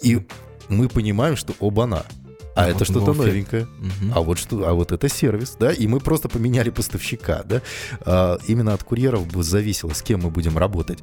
И 0.00 0.26
мы 0.68 0.88
понимаем, 0.88 1.36
что 1.36 1.54
оба-на. 1.60 2.06
А, 2.54 2.64
а 2.64 2.68
это 2.68 2.78
вот 2.78 2.88
что-то 2.88 3.12
новенькое. 3.12 3.64
Угу. 3.64 4.12
А 4.14 4.20
вот 4.22 4.38
что, 4.38 4.66
а 4.66 4.72
вот 4.72 4.90
это 4.90 5.10
сервис, 5.10 5.56
да. 5.60 5.70
И 5.70 5.86
мы 5.86 6.00
просто 6.00 6.30
поменяли 6.30 6.70
поставщика, 6.70 7.42
да. 7.42 7.60
А, 8.00 8.38
именно 8.48 8.72
от 8.72 8.82
курьеров 8.82 9.26
бы 9.26 9.42
зависело, 9.42 9.92
с 9.92 10.00
кем 10.00 10.22
мы 10.22 10.30
будем 10.30 10.56
работать. 10.56 11.00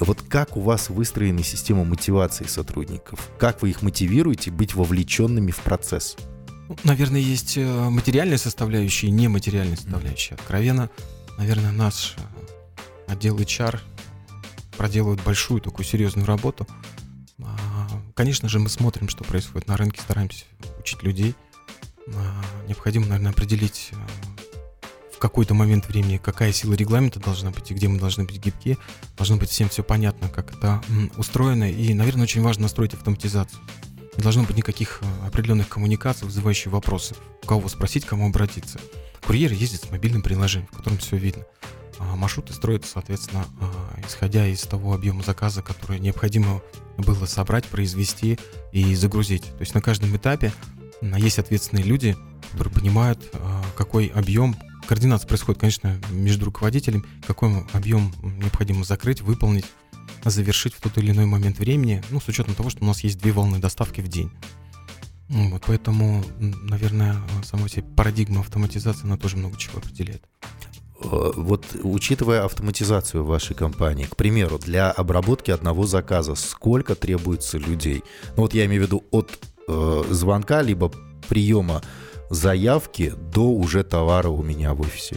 Вот 0.00 0.22
как 0.22 0.56
у 0.56 0.60
вас 0.60 0.88
выстроена 0.88 1.42
система 1.42 1.84
мотивации 1.84 2.46
сотрудников? 2.46 3.28
Как 3.38 3.60
вы 3.60 3.68
их 3.68 3.82
мотивируете 3.82 4.50
быть 4.50 4.74
вовлеченными 4.74 5.50
в 5.50 5.58
процесс? 5.58 6.16
Наверное, 6.82 7.20
есть 7.20 7.56
э, 7.56 7.88
материальная 7.90 8.38
составляющая 8.38 9.08
и 9.08 9.10
нематериальная 9.10 9.76
составляющая. 9.76 10.34
Откровенно, 10.34 10.90
наверное, 11.36 11.72
наш 11.72 12.16
э, 12.16 13.12
отдел 13.12 13.38
HR 13.38 13.80
проделывает 14.76 15.22
большую 15.22 15.60
такую 15.60 15.84
серьезную 15.84 16.26
работу. 16.26 16.66
А, 17.42 17.88
конечно 18.14 18.48
же, 18.48 18.58
мы 18.58 18.68
смотрим, 18.68 19.08
что 19.08 19.24
происходит 19.24 19.68
на 19.68 19.76
рынке, 19.76 20.00
стараемся 20.00 20.44
учить 20.78 21.02
людей. 21.02 21.34
А, 22.08 22.42
необходимо, 22.66 23.06
наверное, 23.06 23.32
определить 23.32 23.90
э, 23.92 23.96
в 25.12 25.18
какой-то 25.18 25.52
момент 25.52 25.86
времени, 25.86 26.16
какая 26.16 26.52
сила 26.52 26.72
регламента 26.72 27.20
должна 27.20 27.50
быть 27.50 27.70
и 27.70 27.74
где 27.74 27.88
мы 27.88 27.98
должны 27.98 28.24
быть 28.24 28.38
гибки. 28.38 28.78
Должно 29.18 29.36
быть 29.36 29.50
всем 29.50 29.68
все 29.68 29.82
понятно, 29.82 30.30
как 30.30 30.56
это 30.56 30.82
устроено. 31.18 31.70
И, 31.70 31.92
наверное, 31.92 32.24
очень 32.24 32.42
важно 32.42 32.62
настроить 32.62 32.94
автоматизацию. 32.94 33.60
Не 34.16 34.22
должно 34.22 34.44
быть 34.44 34.56
никаких 34.56 35.00
э, 35.02 35.26
определенных 35.26 35.68
коммуникаций, 35.68 36.26
вызывающих 36.26 36.72
вопросы. 36.72 37.14
У 37.42 37.46
кого 37.46 37.68
спросить, 37.68 38.04
кому 38.04 38.28
обратиться. 38.28 38.80
Курьер 39.26 39.52
ездит 39.52 39.82
с 39.82 39.90
мобильным 39.90 40.22
приложением, 40.22 40.68
в 40.70 40.76
котором 40.76 40.98
все 40.98 41.16
видно. 41.16 41.44
А 41.98 42.16
маршруты 42.16 42.52
строятся, 42.52 42.92
соответственно, 42.92 43.46
а, 43.60 44.00
исходя 44.06 44.46
из 44.46 44.62
того 44.62 44.94
объема 44.94 45.22
заказа, 45.22 45.62
который 45.62 46.00
необходимо 46.00 46.60
было 46.98 47.26
собрать, 47.26 47.64
произвести 47.64 48.38
и 48.72 48.94
загрузить. 48.94 49.44
То 49.44 49.60
есть 49.60 49.74
на 49.74 49.80
каждом 49.80 50.16
этапе 50.16 50.52
есть 51.00 51.38
ответственные 51.38 51.84
люди, 51.84 52.16
которые 52.52 52.74
понимают, 52.74 53.20
а, 53.32 53.62
какой 53.76 54.06
объем 54.06 54.56
координация 54.86 55.26
происходит, 55.26 55.60
конечно, 55.60 55.98
между 56.10 56.44
руководителем, 56.44 57.06
какой 57.26 57.64
объем 57.72 58.12
необходимо 58.22 58.84
закрыть, 58.84 59.22
выполнить, 59.22 59.64
завершить 60.30 60.74
в 60.74 60.80
тот 60.80 60.98
или 60.98 61.10
иной 61.10 61.26
момент 61.26 61.58
времени, 61.58 62.02
ну, 62.10 62.20
с 62.20 62.28
учетом 62.28 62.54
того, 62.54 62.70
что 62.70 62.82
у 62.84 62.86
нас 62.86 63.04
есть 63.04 63.18
две 63.18 63.32
волны 63.32 63.58
доставки 63.58 64.00
в 64.00 64.08
день. 64.08 64.30
Вот, 65.28 65.62
поэтому, 65.66 66.22
наверное, 66.38 67.16
сама 67.44 67.68
себе 67.68 67.82
парадигма 67.82 68.40
автоматизации, 68.40 69.04
она 69.04 69.16
тоже 69.16 69.36
много 69.36 69.56
чего 69.56 69.78
определяет. 69.78 70.22
Э, 71.02 71.32
вот 71.34 71.64
учитывая 71.82 72.44
автоматизацию 72.44 73.24
вашей 73.24 73.54
компании, 73.56 74.04
к 74.04 74.16
примеру, 74.16 74.58
для 74.58 74.90
обработки 74.90 75.50
одного 75.50 75.86
заказа 75.86 76.34
сколько 76.34 76.94
требуется 76.94 77.58
людей? 77.58 78.04
Ну 78.36 78.42
вот 78.42 78.54
я 78.54 78.66
имею 78.66 78.82
в 78.82 78.86
виду 78.86 79.04
от 79.10 79.38
э, 79.66 80.04
звонка 80.10 80.62
либо 80.62 80.92
приема 81.28 81.82
заявки 82.30 83.14
до 83.32 83.50
уже 83.50 83.82
товара 83.82 84.28
у 84.28 84.42
меня 84.42 84.74
в 84.74 84.80
офисе. 84.80 85.16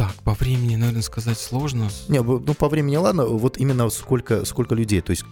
Так, 0.00 0.14
по 0.22 0.32
времени, 0.32 0.76
наверное, 0.76 1.02
сказать 1.02 1.38
сложно. 1.38 1.90
Не, 2.08 2.22
ну 2.22 2.54
по 2.54 2.70
времени 2.70 2.96
ладно, 2.96 3.26
вот 3.26 3.58
именно 3.58 3.90
сколько, 3.90 4.46
сколько 4.46 4.74
людей, 4.74 5.02
то 5.02 5.10
есть... 5.10 5.26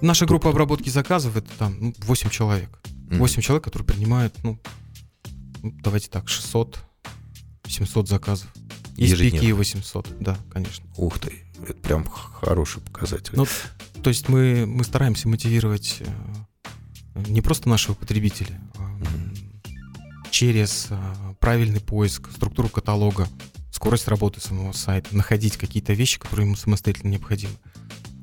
Наша 0.00 0.24
группа 0.24 0.48
обработки 0.48 0.88
заказов, 0.88 1.36
это 1.36 1.50
там 1.58 1.76
ну, 1.78 1.94
8 1.98 2.30
человек. 2.30 2.70
8 3.10 3.20
mm 3.20 3.42
человек, 3.42 3.64
которые 3.64 3.86
принимают, 3.86 4.34
ну, 4.42 4.58
ну, 5.62 5.74
давайте 5.82 6.08
так, 6.08 6.26
600, 6.26 6.78
700 7.66 8.08
заказов. 8.08 8.48
Есть 8.96 9.18
пики 9.18 9.52
800, 9.52 10.08
да, 10.20 10.38
конечно. 10.50 10.86
Ух 10.96 11.18
ты, 11.18 11.44
это 11.62 11.74
прям 11.74 12.06
хороший 12.06 12.80
показатель. 12.80 13.34
Ну, 13.36 13.46
то 14.02 14.08
есть 14.08 14.30
мы, 14.30 14.64
мы 14.64 14.84
стараемся 14.84 15.28
мотивировать 15.28 16.00
э, 16.00 17.24
не 17.28 17.42
просто 17.42 17.68
нашего 17.68 17.94
потребителя, 17.94 18.58
а 18.78 18.84
mm 18.84 19.26
через 20.30 20.88
э, 20.90 20.98
правильный 21.40 21.80
поиск, 21.80 22.30
структуру 22.30 22.68
каталога, 22.68 23.26
скорость 23.76 24.08
работы 24.08 24.40
самого 24.40 24.72
сайта, 24.72 25.14
находить 25.14 25.56
какие-то 25.56 25.92
вещи, 25.92 26.18
которые 26.18 26.46
ему 26.46 26.56
самостоятельно 26.56 27.10
необходимы. 27.10 27.52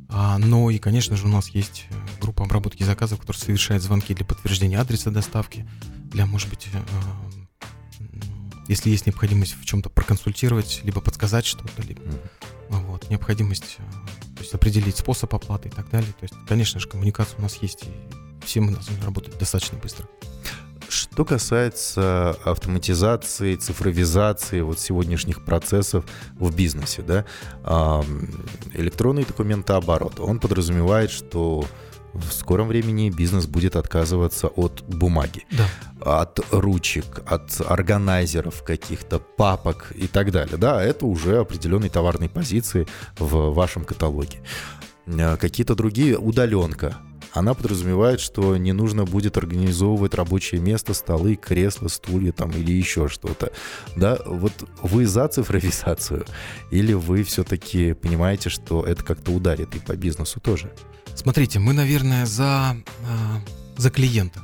А, 0.09 0.37
но 0.39 0.69
и, 0.69 0.79
конечно 0.79 1.15
же, 1.15 1.25
у 1.25 1.29
нас 1.29 1.49
есть 1.49 1.85
э, 1.89 1.95
группа 2.19 2.43
обработки 2.43 2.83
заказов, 2.83 3.19
которая 3.19 3.41
совершает 3.41 3.81
звонки 3.81 4.13
для 4.13 4.25
подтверждения 4.25 4.79
адреса 4.79 5.11
доставки, 5.11 5.67
для, 6.11 6.25
может 6.25 6.49
быть, 6.49 6.67
э, 6.73 6.81
если 8.67 8.89
есть 8.89 9.05
необходимость 9.05 9.55
в 9.59 9.65
чем-то 9.65 9.89
проконсультировать, 9.89 10.81
либо 10.83 11.01
подсказать 11.01 11.45
что-то, 11.45 11.81
либо 11.83 12.01
вот, 12.69 13.09
необходимость 13.09 13.77
то 14.35 14.41
есть 14.41 14.53
определить 14.53 14.97
способ 14.97 15.33
оплаты 15.35 15.69
и 15.69 15.71
так 15.71 15.89
далее. 15.89 16.11
То 16.19 16.23
есть, 16.23 16.33
конечно 16.47 16.79
же, 16.79 16.87
коммуникация 16.87 17.37
у 17.37 17.41
нас 17.41 17.57
есть, 17.61 17.83
и 17.83 18.45
все 18.45 18.59
мы 18.61 18.71
должны 18.71 18.99
работать 19.01 19.37
достаточно 19.37 19.77
быстро. 19.77 20.07
Что 20.93 21.25
касается 21.25 22.37
автоматизации, 22.45 23.55
цифровизации 23.55 24.61
вот 24.61 24.79
сегодняшних 24.79 25.43
процессов 25.43 26.05
в 26.35 26.55
бизнесе, 26.55 27.01
да, 27.01 27.25
электронный 28.75 29.25
документооборот, 29.25 30.19
он 30.19 30.39
подразумевает, 30.39 31.09
что 31.09 31.65
в 32.13 32.31
скором 32.31 32.67
времени 32.67 33.09
бизнес 33.09 33.47
будет 33.47 33.75
отказываться 33.75 34.49
от 34.49 34.83
бумаги, 34.83 35.47
да. 35.49 36.21
от 36.21 36.39
ручек, 36.51 37.23
от 37.25 37.59
органайзеров 37.67 38.61
каких-то, 38.61 39.17
папок 39.17 39.91
и 39.95 40.05
так 40.05 40.31
далее. 40.31 40.57
Да, 40.57 40.83
это 40.83 41.07
уже 41.07 41.39
определенные 41.39 41.89
товарные 41.89 42.29
позиции 42.29 42.85
в 43.17 43.51
вашем 43.51 43.83
каталоге. 43.83 44.43
А, 45.07 45.37
какие-то 45.37 45.73
другие 45.73 46.17
удаленка, 46.17 46.97
она 47.33 47.55
подразумевает, 47.55 48.19
что 48.19 48.55
не 48.57 48.73
нужно 48.73 49.05
будет 49.05 49.37
организовывать 49.37 50.13
рабочее 50.13 50.61
место, 50.61 50.93
столы, 50.93 51.35
кресла, 51.35 51.87
стулья 51.87 52.31
там 52.31 52.51
или 52.51 52.71
еще 52.71 53.07
что-то. 53.09 53.51
Да, 53.95 54.19
вот 54.25 54.53
вы 54.81 55.07
за 55.07 55.27
цифровизацию 55.27 56.25
или 56.71 56.93
вы 56.93 57.23
все-таки 57.23 57.93
понимаете, 57.93 58.49
что 58.49 58.85
это 58.85 59.03
как-то 59.03 59.31
ударит 59.31 59.75
и 59.75 59.79
по 59.79 59.95
бизнесу 59.95 60.39
тоже? 60.39 60.71
Смотрите, 61.15 61.59
мы, 61.59 61.73
наверное, 61.73 62.25
за, 62.25 62.43
а, 62.45 63.41
за 63.77 63.89
клиента. 63.89 64.41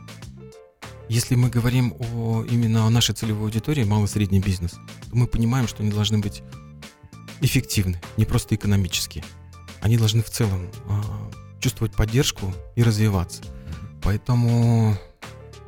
Если 1.10 1.36
мы 1.36 1.50
говорим 1.50 1.96
о, 2.14 2.44
именно 2.50 2.86
о 2.86 2.90
нашей 2.90 3.16
целевой 3.16 3.46
аудитории, 3.46 3.84
малый 3.84 4.08
средний 4.08 4.40
бизнес, 4.40 4.72
то 4.72 5.16
мы 5.16 5.28
понимаем, 5.28 5.68
что 5.68 5.84
они 5.84 5.92
должны 5.92 6.20
быть 6.20 6.44
эффективны, 7.42 8.02
не 8.18 8.26
просто 8.26 8.56
экономические. 8.56 9.24
Они 9.82 9.98
должны 9.98 10.22
в 10.22 10.30
целом 10.30 10.70
а, 10.88 11.32
чувствовать 11.60 11.94
поддержку 11.94 12.54
и 12.76 12.84
развиваться. 12.84 13.44
Поэтому, 14.02 14.98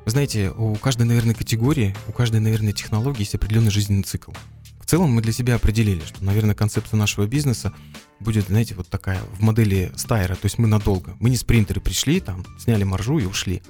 знаете, 0.06 0.52
у 0.52 0.76
каждой, 0.76 1.04
наверное, 1.04 1.36
категории, 1.36 1.96
у 2.08 2.12
каждой, 2.12 2.40
наверное, 2.40 2.74
технологии 2.74 3.20
есть 3.20 3.36
определенный 3.36 3.72
жизненный 3.72 4.04
цикл. 4.04 4.32
В 4.80 4.86
целом 4.86 5.12
мы 5.12 5.22
для 5.22 5.32
себя 5.32 5.56
определили, 5.56 6.02
что, 6.06 6.24
наверное, 6.24 6.56
концепция 6.56 6.98
нашего 6.98 7.26
бизнеса 7.26 7.74
будет, 8.20 8.48
знаете, 8.48 8.76
вот 8.76 8.88
такая 8.90 9.22
в 9.38 9.42
модели 9.42 9.92
стайра, 9.96 10.36
то 10.36 10.46
есть 10.46 10.58
мы 10.58 10.68
надолго. 10.68 11.16
Мы 11.20 11.30
не 11.30 11.38
спринтеры 11.38 11.80
пришли, 11.80 12.20
там, 12.20 12.46
сняли 12.60 12.84
маржу 12.84 13.20
и 13.20 13.26
ушли. 13.26 13.62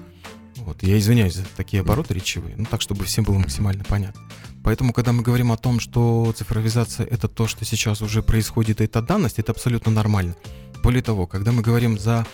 Вот, 0.58 0.84
я 0.84 0.98
извиняюсь 0.98 1.36
за 1.36 1.46
такие 1.58 1.82
обороты 1.82 2.14
речевые, 2.14 2.56
ну 2.56 2.66
так, 2.66 2.82
чтобы 2.82 3.06
всем 3.06 3.24
было 3.24 3.38
максимально 3.38 3.84
понятно. 3.84 4.22
Поэтому, 4.64 4.94
когда 4.94 5.12
мы 5.12 5.24
говорим 5.24 5.52
о 5.52 5.58
том, 5.58 5.80
что 5.80 6.34
цифровизация 6.38 7.06
это 7.06 7.28
то, 7.28 7.48
что 7.48 7.66
сейчас 7.66 8.02
уже 8.02 8.22
происходит, 8.22 8.80
и 8.80 8.84
это 8.84 9.02
данность, 9.02 9.40
это 9.40 9.52
абсолютно 9.52 9.92
нормально. 9.92 10.36
Более 10.84 11.04
того, 11.04 11.28
когда 11.28 11.52
мы 11.52 11.62
говорим 11.62 12.00
за, 12.00 12.26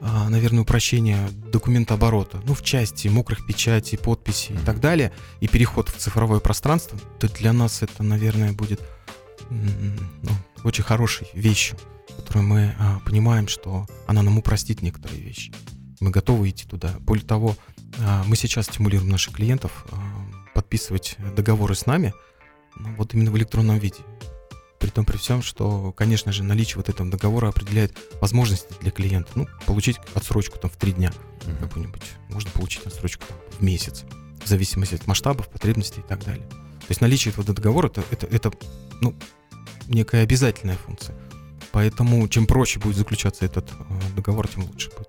а, 0.00 0.28
наверное, 0.28 0.62
упрощение 0.62 1.28
документооборота, 1.50 2.42
ну, 2.46 2.54
в 2.54 2.62
части 2.62 3.08
мокрых 3.08 3.46
печатей, 3.46 3.96
подписей 3.96 4.54
и 4.54 4.58
так 4.58 4.80
далее, 4.80 5.12
и 5.40 5.48
переход 5.48 5.88
в 5.88 5.96
цифровое 5.96 6.40
пространство, 6.40 6.98
то 7.18 7.28
для 7.28 7.52
нас 7.52 7.82
это, 7.82 8.02
наверное, 8.02 8.52
будет 8.52 8.80
ну, 9.50 10.32
очень 10.64 10.84
хорошей 10.84 11.28
вещью, 11.34 11.78
которую 12.16 12.46
мы 12.46 12.74
а, 12.78 13.00
понимаем, 13.04 13.48
что 13.48 13.86
она 14.06 14.22
нам 14.22 14.38
упростит 14.38 14.82
некоторые 14.82 15.20
вещи. 15.20 15.52
Мы 16.00 16.10
готовы 16.10 16.50
идти 16.50 16.66
туда. 16.66 16.94
Более 17.00 17.24
того, 17.24 17.56
а, 17.98 18.22
мы 18.26 18.36
сейчас 18.36 18.66
стимулируем 18.66 19.10
наших 19.10 19.34
клиентов 19.34 19.86
подписывать 20.54 21.16
договоры 21.34 21.74
с 21.74 21.86
нами, 21.86 22.14
ну, 22.76 22.94
вот 22.96 23.14
именно 23.14 23.30
в 23.30 23.36
электронном 23.36 23.78
виде. 23.78 23.98
При 24.84 24.90
том, 24.90 25.06
при 25.06 25.16
всем, 25.16 25.40
что, 25.40 25.92
конечно 25.92 26.30
же, 26.30 26.42
наличие 26.42 26.76
вот 26.76 26.90
этого 26.90 27.08
договора 27.08 27.48
определяет 27.48 27.96
возможности 28.20 28.68
для 28.82 28.90
клиента. 28.90 29.30
Ну, 29.34 29.46
получить 29.64 29.96
отсрочку 30.12 30.58
там 30.58 30.70
в 30.70 30.76
три 30.76 30.92
дня 30.92 31.10
mm-hmm. 31.40 31.58
какую-нибудь. 31.58 32.02
Можно 32.28 32.50
получить 32.50 32.84
отсрочку 32.84 33.24
там, 33.26 33.38
в 33.58 33.62
месяц, 33.62 34.04
в 34.44 34.46
зависимости 34.46 34.96
от 34.96 35.06
масштабов, 35.06 35.48
потребностей 35.48 36.00
и 36.00 36.02
так 36.06 36.22
далее. 36.22 36.46
То 36.46 36.90
есть 36.90 37.00
наличие 37.00 37.32
этого 37.32 37.46
договора 37.54 37.86
это, 37.86 38.04
это, 38.10 38.26
это 38.26 38.52
ну, 39.00 39.14
некая 39.88 40.22
обязательная 40.22 40.76
функция. 40.76 41.16
Поэтому 41.72 42.28
чем 42.28 42.46
проще 42.46 42.78
будет 42.78 42.98
заключаться 42.98 43.46
этот 43.46 43.70
э, 43.70 44.14
договор, 44.14 44.48
тем 44.48 44.64
лучше 44.64 44.90
будет. 44.90 45.08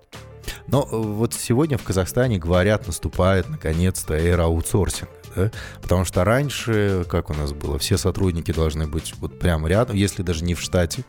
Но 0.68 0.88
э, 0.90 0.96
вот 0.96 1.34
сегодня 1.34 1.76
в 1.76 1.82
Казахстане, 1.82 2.38
говорят, 2.38 2.86
наступает 2.86 3.50
наконец-то 3.50 4.14
эра 4.14 4.44
аутсорсинга 4.44 5.12
да? 5.36 5.50
Потому 5.82 6.04
что 6.04 6.24
раньше, 6.24 7.04
как 7.08 7.30
у 7.30 7.34
нас 7.34 7.52
было, 7.52 7.78
все 7.78 7.98
сотрудники 7.98 8.52
должны 8.52 8.86
быть 8.86 9.14
вот 9.18 9.38
прямо 9.38 9.68
рядом, 9.68 9.94
если 9.94 10.22
даже 10.22 10.42
не 10.44 10.54
в 10.54 10.60
штате, 10.60 11.04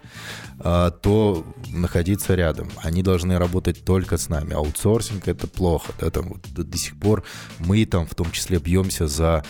а, 0.59 0.91
то 0.91 1.45
находиться 1.69 2.35
рядом. 2.35 2.69
Они 2.83 3.03
должны 3.03 3.37
работать 3.37 3.85
только 3.85 4.17
с 4.17 4.27
нами. 4.27 4.53
Аутсорсинг 4.53 5.27
это 5.27 5.47
плохо, 5.47 5.93
да, 5.99 6.09
там 6.09 6.29
вот 6.29 6.41
до 6.51 6.77
сих 6.77 6.99
пор 6.99 7.23
мы 7.59 7.85
там 7.85 8.05
в 8.05 8.15
том 8.15 8.31
числе 8.31 8.59
бьемся 8.59 9.07
за 9.07 9.43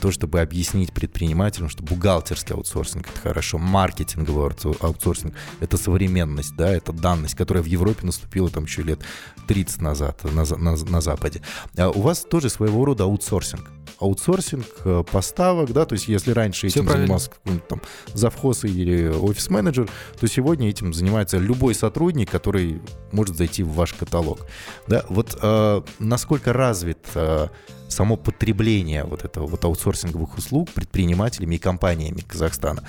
то, 0.00 0.10
чтобы 0.12 0.40
объяснить 0.40 0.92
предпринимателям, 0.92 1.68
что 1.68 1.82
бухгалтерский 1.82 2.54
аутсорсинг 2.54 3.08
это 3.08 3.20
хорошо, 3.20 3.58
маркетинговый 3.58 4.52
аутсорсинг 4.80 5.34
это 5.60 5.76
современность, 5.76 6.54
да, 6.56 6.70
это 6.70 6.92
данность, 6.92 7.34
которая 7.34 7.62
в 7.62 7.66
Европе 7.66 8.06
наступила 8.06 8.50
там 8.50 8.64
еще 8.64 8.82
лет 8.82 9.00
30 9.48 9.80
назад 9.80 10.22
на, 10.24 10.44
на, 10.44 10.76
на 10.76 11.00
Западе. 11.00 11.42
А 11.76 11.88
у 11.90 12.02
вас 12.02 12.20
тоже 12.20 12.50
своего 12.50 12.84
рода 12.84 13.04
аутсорсинг 13.04 13.68
аутсорсинг 13.98 14.66
э, 14.84 15.04
поставок, 15.10 15.72
да, 15.72 15.84
то 15.84 15.94
есть 15.94 16.08
если 16.08 16.32
раньше 16.32 16.68
Все 16.68 16.80
этим 16.80 16.86
правильно. 16.86 17.06
занимался 17.06 17.30
какой-нибудь 17.30 17.68
там 17.68 17.82
завхоз 18.14 18.64
или 18.64 19.08
офис-менеджер, 19.08 19.88
то 20.18 20.26
сегодня 20.26 20.68
этим 20.68 20.92
занимается 20.92 21.38
любой 21.38 21.74
сотрудник, 21.74 22.30
который 22.30 22.80
может 23.12 23.36
зайти 23.36 23.62
в 23.62 23.72
ваш 23.72 23.92
каталог. 23.94 24.46
Да, 24.86 25.04
вот 25.08 25.38
э, 25.40 25.82
насколько 25.98 26.52
развит 26.52 26.98
э, 27.14 27.48
само 27.88 28.16
потребление 28.16 29.04
вот 29.04 29.24
этого 29.24 29.46
вот 29.46 29.64
аутсорсинговых 29.64 30.38
услуг 30.38 30.70
предпринимателями 30.70 31.56
и 31.56 31.58
компаниями 31.58 32.20
Казахстана. 32.20 32.84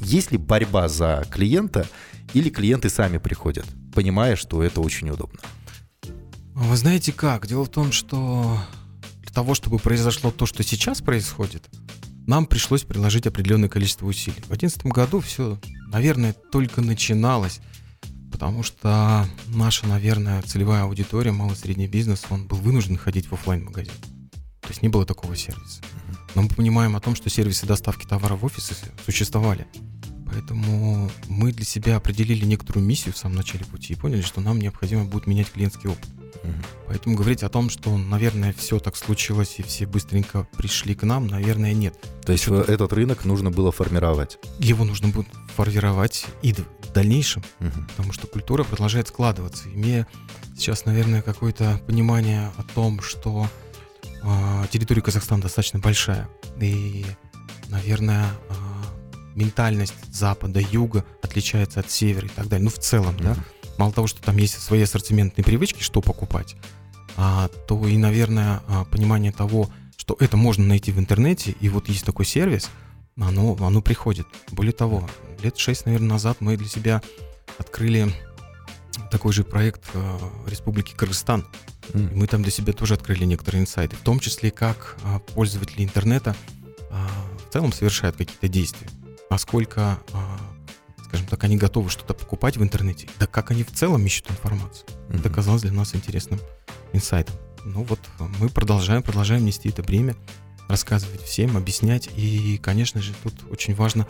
Есть 0.00 0.32
ли 0.32 0.38
борьба 0.38 0.88
за 0.88 1.24
клиента 1.30 1.86
или 2.34 2.50
клиенты 2.50 2.88
сами 2.88 3.18
приходят, 3.18 3.66
понимая, 3.94 4.36
что 4.36 4.62
это 4.62 4.80
очень 4.80 5.10
удобно? 5.10 5.40
Вы 6.54 6.76
знаете 6.76 7.12
как? 7.12 7.46
Дело 7.46 7.64
в 7.64 7.68
том, 7.68 7.92
что 7.92 8.58
того, 9.36 9.54
чтобы 9.54 9.78
произошло 9.78 10.30
то, 10.30 10.46
что 10.46 10.62
сейчас 10.62 11.02
происходит, 11.02 11.68
нам 12.26 12.46
пришлось 12.46 12.84
приложить 12.84 13.26
определенное 13.26 13.68
количество 13.68 14.06
усилий. 14.06 14.40
В 14.44 14.48
2011 14.48 14.86
году 14.86 15.20
все, 15.20 15.60
наверное, 15.88 16.32
только 16.32 16.80
начиналось, 16.80 17.60
потому 18.32 18.62
что 18.62 19.28
наша, 19.48 19.86
наверное, 19.86 20.40
целевая 20.40 20.84
аудитория, 20.84 21.32
малый 21.32 21.52
и 21.52 21.56
средний 21.56 21.86
бизнес, 21.86 22.24
он 22.30 22.46
был 22.46 22.56
вынужден 22.56 22.96
ходить 22.96 23.26
в 23.26 23.34
офлайн 23.34 23.66
магазин 23.66 23.92
То 24.62 24.68
есть 24.68 24.80
не 24.80 24.88
было 24.88 25.04
такого 25.04 25.36
сервиса. 25.36 25.82
Но 26.34 26.40
мы 26.40 26.48
понимаем 26.48 26.96
о 26.96 27.00
том, 27.00 27.14
что 27.14 27.28
сервисы 27.28 27.66
доставки 27.66 28.06
товара 28.06 28.36
в 28.36 28.44
офисы 28.46 28.74
существовали. 29.04 29.66
Поэтому 30.36 31.10
мы 31.28 31.50
для 31.50 31.64
себя 31.64 31.96
определили 31.96 32.44
некоторую 32.44 32.84
миссию 32.84 33.14
в 33.14 33.16
самом 33.16 33.36
начале 33.36 33.64
пути 33.64 33.94
и 33.94 33.96
поняли, 33.96 34.20
что 34.20 34.42
нам 34.42 34.58
необходимо 34.58 35.06
будет 35.06 35.26
менять 35.26 35.50
клиентский 35.50 35.88
опыт. 35.88 36.08
Поэтому 36.86 37.16
говорить 37.16 37.42
о 37.42 37.48
том, 37.48 37.70
что, 37.70 37.96
наверное, 37.96 38.52
все 38.52 38.78
так 38.78 38.96
случилось 38.96 39.54
и 39.56 39.62
все 39.62 39.86
быстренько 39.86 40.46
пришли 40.58 40.94
к 40.94 41.04
нам, 41.04 41.26
наверное, 41.26 41.72
нет. 41.72 41.98
То 42.24 42.32
есть 42.32 42.44
Что-то... 42.44 42.70
этот 42.70 42.92
рынок 42.92 43.24
нужно 43.24 43.50
было 43.50 43.72
формировать? 43.72 44.38
Его 44.58 44.84
нужно 44.84 45.08
будет 45.08 45.26
формировать 45.56 46.26
и 46.42 46.52
в 46.52 46.92
дальнейшем, 46.92 47.42
угу. 47.58 47.70
потому 47.88 48.12
что 48.12 48.26
культура 48.26 48.62
продолжает 48.62 49.08
складываться. 49.08 49.68
Имея 49.70 50.06
сейчас, 50.54 50.84
наверное, 50.84 51.22
какое-то 51.22 51.80
понимание 51.86 52.52
о 52.58 52.62
том, 52.62 53.00
что 53.00 53.48
э, 54.22 54.64
территория 54.70 55.00
Казахстана 55.00 55.42
достаточно 55.42 55.78
большая, 55.78 56.28
и, 56.60 57.06
наверное, 57.70 58.26
э, 58.50 58.65
ментальность 59.36 59.94
запада, 60.12 60.60
юга 60.60 61.04
отличается 61.22 61.80
от 61.80 61.90
севера 61.90 62.26
и 62.26 62.30
так 62.30 62.48
далее. 62.48 62.64
Ну, 62.64 62.70
в 62.70 62.78
целом, 62.78 63.16
да 63.18 63.36
мало 63.78 63.92
того, 63.92 64.06
что 64.06 64.22
там 64.22 64.36
есть 64.36 64.60
свои 64.60 64.82
ассортиментные 64.82 65.44
привычки, 65.44 65.82
что 65.82 66.00
покупать, 66.00 66.56
а, 67.16 67.48
то 67.68 67.86
и, 67.86 67.96
наверное, 67.96 68.62
а, 68.68 68.84
понимание 68.84 69.32
того, 69.32 69.70
что 69.96 70.16
это 70.20 70.36
можно 70.36 70.64
найти 70.64 70.92
в 70.92 70.98
интернете, 70.98 71.54
и 71.60 71.68
вот 71.68 71.88
есть 71.88 72.04
такой 72.04 72.24
сервис, 72.24 72.70
оно, 73.18 73.56
оно 73.60 73.80
приходит. 73.80 74.26
Более 74.50 74.72
того, 74.72 75.08
лет 75.42 75.56
шесть, 75.56 75.86
наверное, 75.86 76.10
назад 76.10 76.38
мы 76.40 76.56
для 76.56 76.68
себя 76.68 77.02
открыли 77.58 78.12
такой 79.10 79.32
же 79.32 79.44
проект 79.44 79.82
э, 79.94 80.18
Республики 80.46 80.94
Кыргызстан. 80.94 81.46
Mm. 81.90 82.12
И 82.12 82.14
мы 82.14 82.26
там 82.26 82.42
для 82.42 82.50
себя 82.50 82.72
тоже 82.72 82.94
открыли 82.94 83.24
некоторые 83.24 83.62
инсайты, 83.62 83.96
в 83.96 84.00
том 84.00 84.20
числе 84.20 84.50
как 84.50 84.96
э, 85.02 85.18
пользователи 85.34 85.82
интернета 85.82 86.36
э, 86.90 87.06
в 87.48 87.52
целом 87.52 87.72
совершают 87.72 88.16
какие-то 88.16 88.48
действия, 88.48 88.88
насколько 89.30 89.98
скажем 91.06 91.26
так, 91.26 91.44
они 91.44 91.56
готовы 91.56 91.88
что-то 91.88 92.14
покупать 92.14 92.56
в 92.56 92.62
интернете, 92.62 93.08
да 93.18 93.26
как 93.26 93.50
они 93.50 93.62
в 93.62 93.72
целом 93.72 94.04
ищут 94.04 94.30
информацию. 94.30 94.86
Mm-hmm. 94.86 95.18
Это 95.20 95.28
оказалось 95.28 95.62
для 95.62 95.72
нас 95.72 95.94
интересным 95.94 96.40
инсайтом. 96.92 97.36
Ну 97.64 97.84
вот 97.84 98.00
мы 98.38 98.48
продолжаем, 98.48 99.02
продолжаем 99.02 99.44
нести 99.44 99.68
это 99.68 99.82
бремя, 99.82 100.16
рассказывать 100.68 101.22
всем, 101.22 101.56
объяснять. 101.56 102.10
И, 102.16 102.58
конечно 102.58 103.00
же, 103.00 103.12
тут 103.22 103.34
очень 103.50 103.74
важно, 103.74 104.06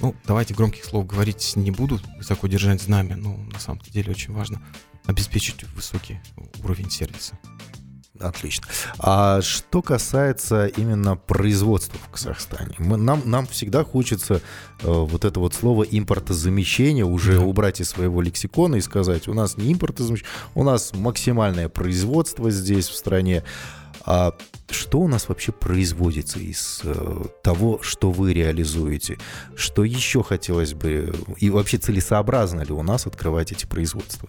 ну, 0.00 0.14
давайте 0.26 0.54
громких 0.54 0.84
слов 0.84 1.06
говорить 1.06 1.52
не 1.56 1.70
буду, 1.70 2.00
высоко 2.16 2.46
держать 2.46 2.82
знамя, 2.82 3.16
но 3.16 3.36
на 3.36 3.58
самом 3.58 3.80
деле 3.80 4.10
очень 4.10 4.32
важно 4.32 4.62
обеспечить 5.06 5.62
высокий 5.74 6.20
уровень 6.62 6.90
сервиса. 6.90 7.38
Отлично. 8.20 8.66
А 8.98 9.40
что 9.40 9.80
касается 9.80 10.66
именно 10.66 11.16
производства 11.16 11.98
в 11.98 12.10
Казахстане, 12.10 12.74
мы, 12.78 12.98
нам, 12.98 13.22
нам 13.24 13.46
всегда 13.46 13.84
хочется 13.84 14.34
э, 14.34 14.40
вот 14.82 15.24
это 15.24 15.40
вот 15.40 15.54
слово 15.54 15.84
импортозамещение 15.84 17.06
уже 17.06 17.38
да. 17.38 17.44
убрать 17.44 17.80
из 17.80 17.88
своего 17.88 18.20
лексикона 18.20 18.76
и 18.76 18.80
сказать, 18.82 19.28
у 19.28 19.34
нас 19.34 19.56
не 19.56 19.72
импортозамещение, 19.72 20.30
у 20.54 20.62
нас 20.62 20.92
максимальное 20.94 21.70
производство 21.70 22.50
здесь 22.50 22.88
в 22.88 22.94
стране. 22.94 23.44
А 24.04 24.34
что 24.68 25.00
у 25.00 25.08
нас 25.08 25.28
вообще 25.28 25.52
производится 25.52 26.38
из 26.38 26.80
э, 26.84 27.24
того, 27.42 27.80
что 27.82 28.10
вы 28.10 28.34
реализуете? 28.34 29.18
Что 29.56 29.84
еще 29.84 30.22
хотелось 30.22 30.74
бы? 30.74 31.14
И 31.38 31.48
вообще 31.48 31.78
целесообразно 31.78 32.60
ли 32.62 32.72
у 32.72 32.82
нас 32.82 33.06
открывать 33.06 33.52
эти 33.52 33.64
производства? 33.64 34.28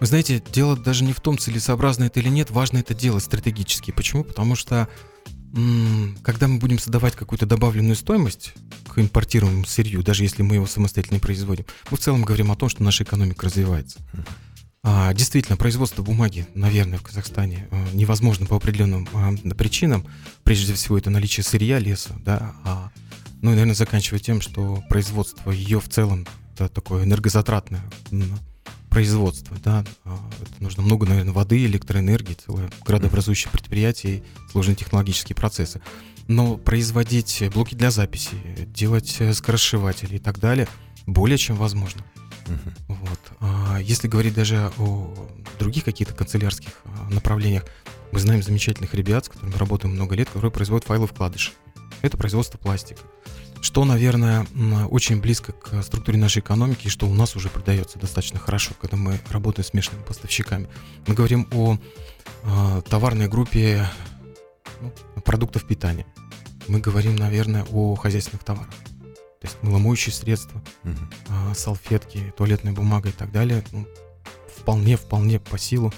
Вы 0.00 0.06
знаете, 0.06 0.42
дело 0.52 0.76
даже 0.76 1.04
не 1.04 1.12
в 1.12 1.20
том, 1.20 1.38
целесообразно 1.38 2.04
это 2.04 2.20
или 2.20 2.28
нет, 2.28 2.50
важно 2.50 2.78
это 2.78 2.94
делать 2.94 3.24
стратегически. 3.24 3.90
Почему? 3.90 4.24
Потому 4.24 4.56
что 4.56 4.88
когда 6.22 6.48
мы 6.48 6.58
будем 6.58 6.80
создавать 6.80 7.14
какую-то 7.14 7.46
добавленную 7.46 7.94
стоимость 7.94 8.54
к 8.88 8.98
импортируемому 8.98 9.64
сырью, 9.64 10.02
даже 10.02 10.24
если 10.24 10.42
мы 10.42 10.56
его 10.56 10.66
самостоятельно 10.66 11.20
производим, 11.20 11.64
мы 11.90 11.96
в 11.96 12.00
целом 12.00 12.22
говорим 12.22 12.50
о 12.50 12.56
том, 12.56 12.68
что 12.68 12.82
наша 12.82 13.04
экономика 13.04 13.46
развивается. 13.46 14.00
А, 14.82 15.14
действительно, 15.14 15.56
производство 15.56 16.02
бумаги, 16.02 16.46
наверное, 16.54 16.98
в 16.98 17.02
Казахстане 17.02 17.68
а, 17.70 17.86
невозможно 17.94 18.46
по 18.46 18.56
определенным 18.56 19.08
а, 19.14 19.32
причинам. 19.54 20.04
Прежде 20.42 20.74
всего, 20.74 20.98
это 20.98 21.08
наличие 21.08 21.42
сырья, 21.44 21.78
леса, 21.78 22.14
да, 22.18 22.54
а, 22.64 22.90
ну 23.40 23.50
и, 23.50 23.54
наверное, 23.54 23.74
заканчивая 23.74 24.18
тем, 24.18 24.42
что 24.42 24.82
производство 24.90 25.50
ее 25.50 25.80
в 25.80 25.88
целом 25.88 26.26
это 26.52 26.68
такое 26.68 27.04
энергозатратное 27.04 27.82
производства, 28.94 29.56
да, 29.64 29.84
а, 30.04 30.16
это 30.40 30.62
нужно 30.62 30.84
много, 30.84 31.04
наверное, 31.04 31.32
воды, 31.32 31.64
электроэнергии, 31.64 32.34
целое 32.34 32.70
градообразующее 32.86 33.50
предприятие 33.50 34.18
и 34.18 34.22
сложные 34.52 34.76
технологические 34.76 35.34
процессы. 35.34 35.82
Но 36.28 36.56
производить 36.56 37.42
блоки 37.52 37.74
для 37.74 37.90
записи, 37.90 38.36
делать 38.68 39.16
э, 39.18 39.34
скоросшиватели 39.34 40.14
и 40.14 40.18
так 40.20 40.38
далее 40.38 40.68
более 41.06 41.38
чем 41.38 41.56
возможно. 41.56 42.02
Uh-huh. 42.46 42.72
Вот. 42.86 43.20
А 43.40 43.78
если 43.78 44.06
говорить 44.06 44.34
даже 44.34 44.70
о 44.78 45.28
других 45.58 45.84
каких-то 45.84 46.14
канцелярских 46.14 46.70
а, 46.84 47.10
направлениях, 47.10 47.64
мы 48.12 48.20
знаем 48.20 48.44
замечательных 48.44 48.94
ребят, 48.94 49.24
с 49.24 49.28
которыми 49.28 49.56
работаем 49.56 49.94
много 49.94 50.14
лет, 50.14 50.28
которые 50.28 50.52
производят 50.52 50.86
файлы 50.86 51.08
вкладыши. 51.08 51.50
Это 52.00 52.16
производство 52.16 52.58
пластика 52.58 53.00
что, 53.64 53.86
наверное, 53.86 54.46
очень 54.90 55.22
близко 55.22 55.52
к 55.52 55.82
структуре 55.82 56.18
нашей 56.18 56.40
экономики 56.40 56.86
и 56.86 56.90
что 56.90 57.06
у 57.06 57.14
нас 57.14 57.34
уже 57.34 57.48
продается 57.48 57.98
достаточно 57.98 58.38
хорошо, 58.38 58.74
когда 58.78 58.98
мы 58.98 59.18
работаем 59.30 59.64
с 59.64 59.68
смешанными 59.68 60.04
поставщиками. 60.04 60.68
Мы 61.06 61.14
говорим 61.14 61.48
о 61.50 61.78
э, 62.42 62.82
товарной 62.86 63.26
группе 63.26 63.88
ну, 64.82 64.92
продуктов 65.22 65.66
питания. 65.66 66.04
Мы 66.68 66.78
говорим, 66.80 67.16
наверное, 67.16 67.64
о 67.72 67.94
хозяйственных 67.94 68.44
товарах. 68.44 68.68
То 68.68 69.46
есть 69.46 69.56
мыломоющие 69.62 70.12
средства, 70.12 70.62
угу. 70.82 70.92
э, 71.30 71.54
салфетки, 71.54 72.34
туалетная 72.36 72.74
бумага 72.74 73.08
и 73.08 73.12
так 73.12 73.32
далее. 73.32 73.64
Ну, 73.72 73.86
вполне, 74.54 74.98
вполне 74.98 75.40
по 75.40 75.56
силу 75.56 75.90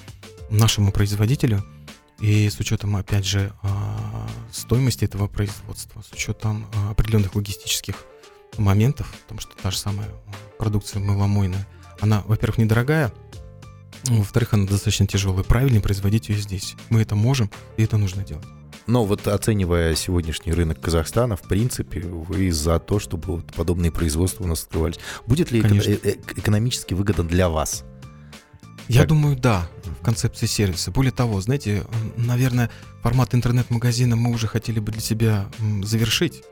нашему 0.51 0.93
производителю– 0.93 1.65
и 2.21 2.49
с 2.49 2.59
учетом, 2.59 2.97
опять 2.97 3.27
же, 3.27 3.53
а, 3.63 4.29
стоимости 4.53 5.05
этого 5.05 5.29
производства, 5.29 6.03
с 6.03 6.13
учетом 6.13 6.67
а, 6.75 6.91
определенных 6.91 7.35
логистических 7.35 7.97
моментов, 8.59 9.15
потому 9.23 9.41
что 9.41 9.55
та 9.61 9.71
же 9.71 9.79
самая 9.79 10.09
продукция 10.59 11.01
мыломойная, 11.01 11.67
она, 12.01 12.23
во-первых, 12.27 12.59
недорогая, 12.59 13.13
во-вторых, 14.05 14.55
она 14.55 14.67
достаточно 14.67 15.07
тяжелая. 15.07 15.43
Правильнее 15.43 15.81
производить 15.81 16.29
ее 16.29 16.39
здесь. 16.39 16.77
Мы 16.91 17.03
это 17.03 17.17
можем, 17.17 17.51
и 17.77 17.83
это 17.83 17.97
нужно 17.97 18.23
делать. 18.23 18.47
Но 18.87 19.05
вот 19.05 19.27
оценивая 19.27 19.97
сегодняшний 19.97 20.53
рынок 20.53 20.81
Казахстана, 20.81 21.35
в 21.35 21.43
принципе, 21.43 22.01
вы 22.01 22.53
за 22.53 22.79
то, 22.79 23.01
чтобы 23.01 23.37
вот 23.37 23.53
подобные 23.53 23.91
производства 23.91 24.45
у 24.45 24.47
нас 24.47 24.63
открывались. 24.63 24.99
Будет 25.27 25.51
ли 25.51 25.61
Конечно. 25.61 25.91
это 25.91 26.11
экономически 26.37 26.95
выгодно 26.95 27.25
для 27.25 27.49
вас? 27.49 27.85
Я 28.87 29.01
как? 29.01 29.09
думаю, 29.09 29.37
да, 29.37 29.69
концепции 30.07 30.47
сервиса. 30.47 30.93
Более 30.93 31.11
того, 31.11 31.41
знаете, 31.41 31.85
наверное, 32.17 32.71
формат 33.03 33.35
интернет-магазина 33.35 34.15
мы 34.15 34.31
уже 34.31 34.47
хотели 34.47 34.79
бы 34.79 34.93
для 34.93 35.01
себя 35.01 35.49
завершить. 35.83 36.45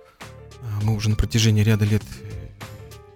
А, 0.61 0.81
мы 0.83 0.97
уже 0.97 1.09
на 1.09 1.15
протяжении 1.15 1.63
ряда 1.63 1.85
лет 1.85 2.03
э, 2.03 2.49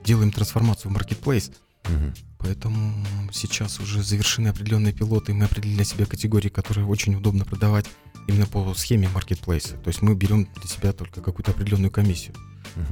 делаем 0.04 0.30
трансформацию 0.30 0.92
в. 0.92 1.54
Угу. 1.86 2.12
Поэтому 2.38 3.04
сейчас 3.32 3.80
уже 3.80 4.04
завершены 4.04 4.46
определенные 4.46 4.92
пилоты, 4.92 5.32
и 5.32 5.34
мы 5.34 5.46
определили 5.46 5.78
для 5.78 5.84
себя 5.84 6.06
категории, 6.06 6.50
которые 6.50 6.86
очень 6.86 7.16
удобно 7.16 7.44
продавать 7.44 7.86
именно 8.28 8.46
по 8.46 8.72
схеме 8.74 9.08
маркетплейса. 9.08 9.74
То 9.78 9.88
есть 9.88 10.02
мы 10.02 10.14
берем 10.14 10.48
для 10.54 10.68
себя 10.68 10.92
только 10.92 11.20
какую-то 11.20 11.50
определенную 11.50 11.90
комиссию. 11.90 12.36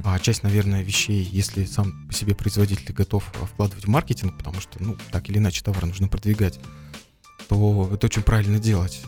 А 0.03 0.19
часть, 0.19 0.43
наверное, 0.43 0.83
вещей, 0.83 1.23
если 1.23 1.63
сам 1.63 2.07
по 2.07 2.13
себе 2.13 2.35
производитель 2.35 2.91
готов 2.91 3.23
вкладывать 3.53 3.85
в 3.85 3.87
маркетинг, 3.87 4.37
потому 4.37 4.59
что, 4.59 4.83
ну, 4.83 4.97
так 5.11 5.29
или 5.29 5.37
иначе 5.37 5.63
товар 5.63 5.85
нужно 5.85 6.09
продвигать, 6.09 6.59
то 7.47 7.89
это 7.93 8.07
очень 8.07 8.23
правильно 8.23 8.59
делать. 8.59 9.01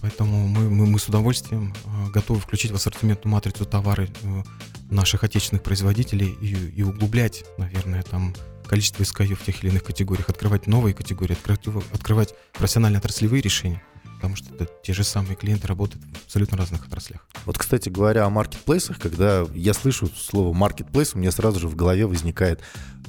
Поэтому 0.00 0.48
мы, 0.48 0.68
мы, 0.68 0.86
мы 0.86 0.98
с 0.98 1.08
удовольствием 1.08 1.74
э, 1.84 2.10
готовы 2.10 2.40
включить 2.40 2.72
в 2.72 2.74
ассортиментную 2.74 3.32
матрицу 3.32 3.64
товары 3.64 4.08
э, 4.22 4.42
наших 4.90 5.24
отечественных 5.24 5.62
производителей 5.62 6.36
и, 6.40 6.54
и 6.70 6.82
углублять, 6.82 7.44
наверное, 7.58 8.02
там 8.02 8.34
количество 8.66 9.02
SKU 9.02 9.34
в 9.34 9.44
тех 9.44 9.62
или 9.62 9.70
иных 9.70 9.84
категориях, 9.84 10.28
открывать 10.28 10.66
новые 10.66 10.94
категории, 10.94 11.34
открывать, 11.34 11.84
открывать 11.92 12.34
профессионально-отраслевые 12.54 13.40
решения 13.40 13.82
потому 14.18 14.34
что 14.34 14.52
это 14.52 14.68
те 14.82 14.92
же 14.92 15.04
самые 15.04 15.36
клиенты 15.36 15.68
работают 15.68 16.04
в 16.04 16.24
абсолютно 16.24 16.58
разных 16.58 16.84
отраслях. 16.84 17.24
Вот, 17.44 17.56
кстати 17.56 17.88
говоря, 17.88 18.24
о 18.24 18.30
маркетплейсах, 18.30 18.98
когда 18.98 19.46
я 19.54 19.72
слышу 19.72 20.08
слово 20.08 20.52
маркетплейс, 20.52 21.14
у 21.14 21.18
меня 21.18 21.30
сразу 21.30 21.60
же 21.60 21.68
в 21.68 21.76
голове 21.76 22.04
возникает 22.04 22.60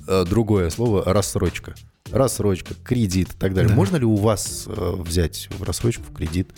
э, 0.08 0.24
другое 0.24 0.70
слово 0.70 1.04
рассрочка. 1.12 1.74
Рассрочка, 2.12 2.74
кредит 2.84 3.30
и 3.30 3.38
так 3.38 3.54
далее. 3.54 3.70
Да. 3.70 3.76
Можно 3.76 3.98
ли 3.98 4.06
у 4.06 4.16
вас 4.16 4.66
э, 4.68 4.96
взять 4.98 5.48
в 5.52 5.64
рассрочку, 5.64 6.04
в 6.04 6.14
кредит? 6.14 6.52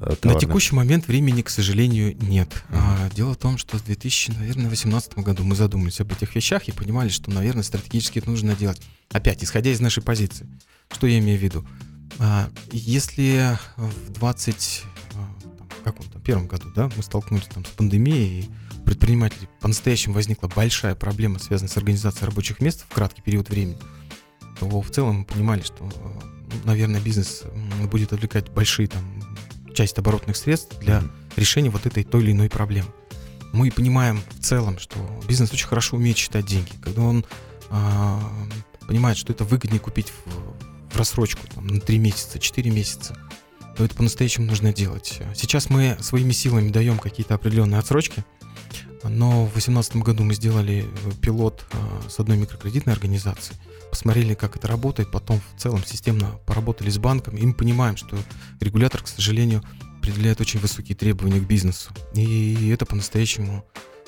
Э, 0.00 0.14
На 0.22 0.38
текущий 0.38 0.74
момент 0.74 1.06
времени, 1.08 1.42
к 1.42 1.50
сожалению, 1.50 2.16
нет. 2.20 2.48
Mm-hmm. 2.48 2.78
А, 2.78 3.10
дело 3.14 3.34
в 3.34 3.36
том, 3.36 3.58
что 3.58 3.78
в 3.78 3.84
2018 3.84 5.18
году 5.18 5.44
мы 5.44 5.54
задумались 5.56 6.00
об 6.00 6.12
этих 6.12 6.34
вещах 6.34 6.68
и 6.68 6.72
понимали, 6.72 7.08
что, 7.08 7.30
наверное, 7.30 7.62
стратегически 7.62 8.18
это 8.18 8.30
нужно 8.30 8.54
делать. 8.54 8.80
Опять, 9.10 9.44
исходя 9.44 9.70
из 9.70 9.80
нашей 9.80 10.02
позиции. 10.02 10.46
Что 10.90 11.06
я 11.06 11.18
имею 11.18 11.38
в 11.38 11.42
виду? 11.42 11.66
А, 12.18 12.48
если 12.70 13.58
в 13.76 14.12
20 14.12 14.82
а, 15.14 15.34
каком 15.84 16.06
там, 16.06 16.22
первом 16.22 16.46
году 16.46 16.72
да, 16.74 16.90
мы 16.96 17.02
столкнулись 17.02 17.44
там, 17.52 17.64
с 17.64 17.68
пандемией, 17.68 18.40
и 18.40 18.50
у 18.78 18.82
предпринимателей 18.84 19.48
по-настоящему 19.60 20.14
возникла 20.14 20.48
большая 20.48 20.94
проблема, 20.94 21.38
связанная 21.38 21.70
с 21.70 21.76
организацией 21.76 22.26
рабочих 22.26 22.60
мест 22.60 22.84
в 22.88 22.94
краткий 22.94 23.22
период 23.22 23.48
времени, 23.50 23.76
то 24.58 24.80
в 24.80 24.90
целом 24.90 25.20
мы 25.20 25.24
понимали, 25.24 25.62
что, 25.62 25.84
ну, 25.84 26.20
наверное, 26.64 27.00
бизнес 27.00 27.42
будет 27.90 28.12
отвлекать 28.12 28.50
большие 28.50 28.88
там, 28.88 29.02
часть 29.74 29.98
оборотных 29.98 30.36
средств 30.36 30.78
для 30.78 30.98
mm-hmm. 30.98 31.10
решения 31.36 31.70
вот 31.70 31.86
этой 31.86 32.04
той 32.04 32.22
или 32.22 32.32
иной 32.32 32.48
проблемы. 32.48 32.88
Мы 33.52 33.70
понимаем 33.70 34.20
в 34.30 34.42
целом, 34.42 34.78
что 34.78 34.96
бизнес 35.28 35.52
очень 35.52 35.66
хорошо 35.66 35.96
умеет 35.96 36.16
считать 36.16 36.46
деньги. 36.46 36.72
Когда 36.82 37.02
он 37.02 37.24
а, 37.70 38.20
понимает, 38.86 39.16
что 39.16 39.32
это 39.32 39.44
выгоднее 39.44 39.80
купить 39.80 40.08
в, 40.10 40.94
в 40.94 40.96
рассрочку 40.96 41.46
там, 41.54 41.66
на 41.66 41.80
3 41.80 41.98
месяца, 41.98 42.38
4 42.38 42.70
месяца, 42.70 43.16
то 43.76 43.84
это 43.84 43.94
по-настоящему 43.94 44.46
нужно 44.46 44.72
делать. 44.72 45.20
Сейчас 45.34 45.70
мы 45.70 45.96
своими 46.00 46.32
силами 46.32 46.70
даем 46.70 46.98
какие-то 46.98 47.34
определенные 47.34 47.78
отсрочки, 47.78 48.24
но 49.08 49.44
в 49.44 49.52
2018 49.52 49.96
году 49.96 50.24
мы 50.24 50.34
сделали 50.34 50.84
э, 50.84 51.10
пилот 51.20 51.64
э, 51.72 51.76
с 52.08 52.18
одной 52.18 52.36
микрокредитной 52.36 52.92
организацией, 52.92 53.58
посмотрели, 53.90 54.34
как 54.34 54.56
это 54.56 54.66
работает, 54.68 55.10
потом 55.10 55.40
в 55.56 55.60
целом 55.60 55.84
системно 55.84 56.38
поработали 56.46 56.90
с 56.90 56.98
банком, 56.98 57.36
и 57.36 57.46
мы 57.46 57.54
понимаем, 57.54 57.96
что 57.96 58.16
регулятор, 58.60 59.02
к 59.02 59.08
сожалению, 59.08 59.62
определяет 59.98 60.40
очень 60.40 60.60
высокие 60.60 60.96
требования 60.96 61.40
к 61.40 61.46
бизнесу. 61.46 61.90
И 62.14 62.68
это 62.68 62.86
по-настоящему 62.86 63.64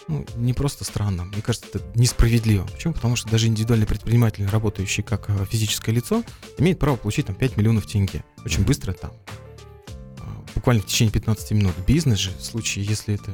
ну, 0.08 0.24
не 0.36 0.52
просто 0.52 0.84
странно, 0.84 1.24
мне 1.24 1.42
кажется, 1.42 1.66
это 1.72 1.84
несправедливо. 1.94 2.64
Почему? 2.66 2.94
Потому 2.94 3.16
что 3.16 3.28
даже 3.28 3.48
индивидуальный 3.48 3.86
предприниматель, 3.86 4.46
работающий 4.46 5.02
как 5.02 5.28
э, 5.28 5.46
физическое 5.50 5.92
лицо, 5.92 6.22
имеет 6.58 6.78
право 6.78 6.96
получить 6.96 7.26
там 7.26 7.34
5 7.34 7.56
миллионов 7.56 7.86
тенге. 7.86 8.24
Очень 8.44 8.64
быстро 8.64 8.92
там, 8.92 9.12
буквально 10.56 10.82
в 10.82 10.86
течение 10.86 11.12
15 11.12 11.52
минут. 11.52 11.74
Бизнес 11.86 12.18
же, 12.18 12.30
в 12.32 12.42
случае, 12.42 12.84
если 12.84 13.14
это 13.14 13.32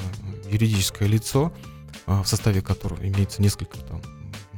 юридическое 0.50 1.08
лицо, 1.08 1.52
э, 2.06 2.20
в 2.20 2.26
составе 2.26 2.60
которого 2.60 3.00
имеется 3.06 3.40
несколько 3.40 3.78
там 3.78 4.02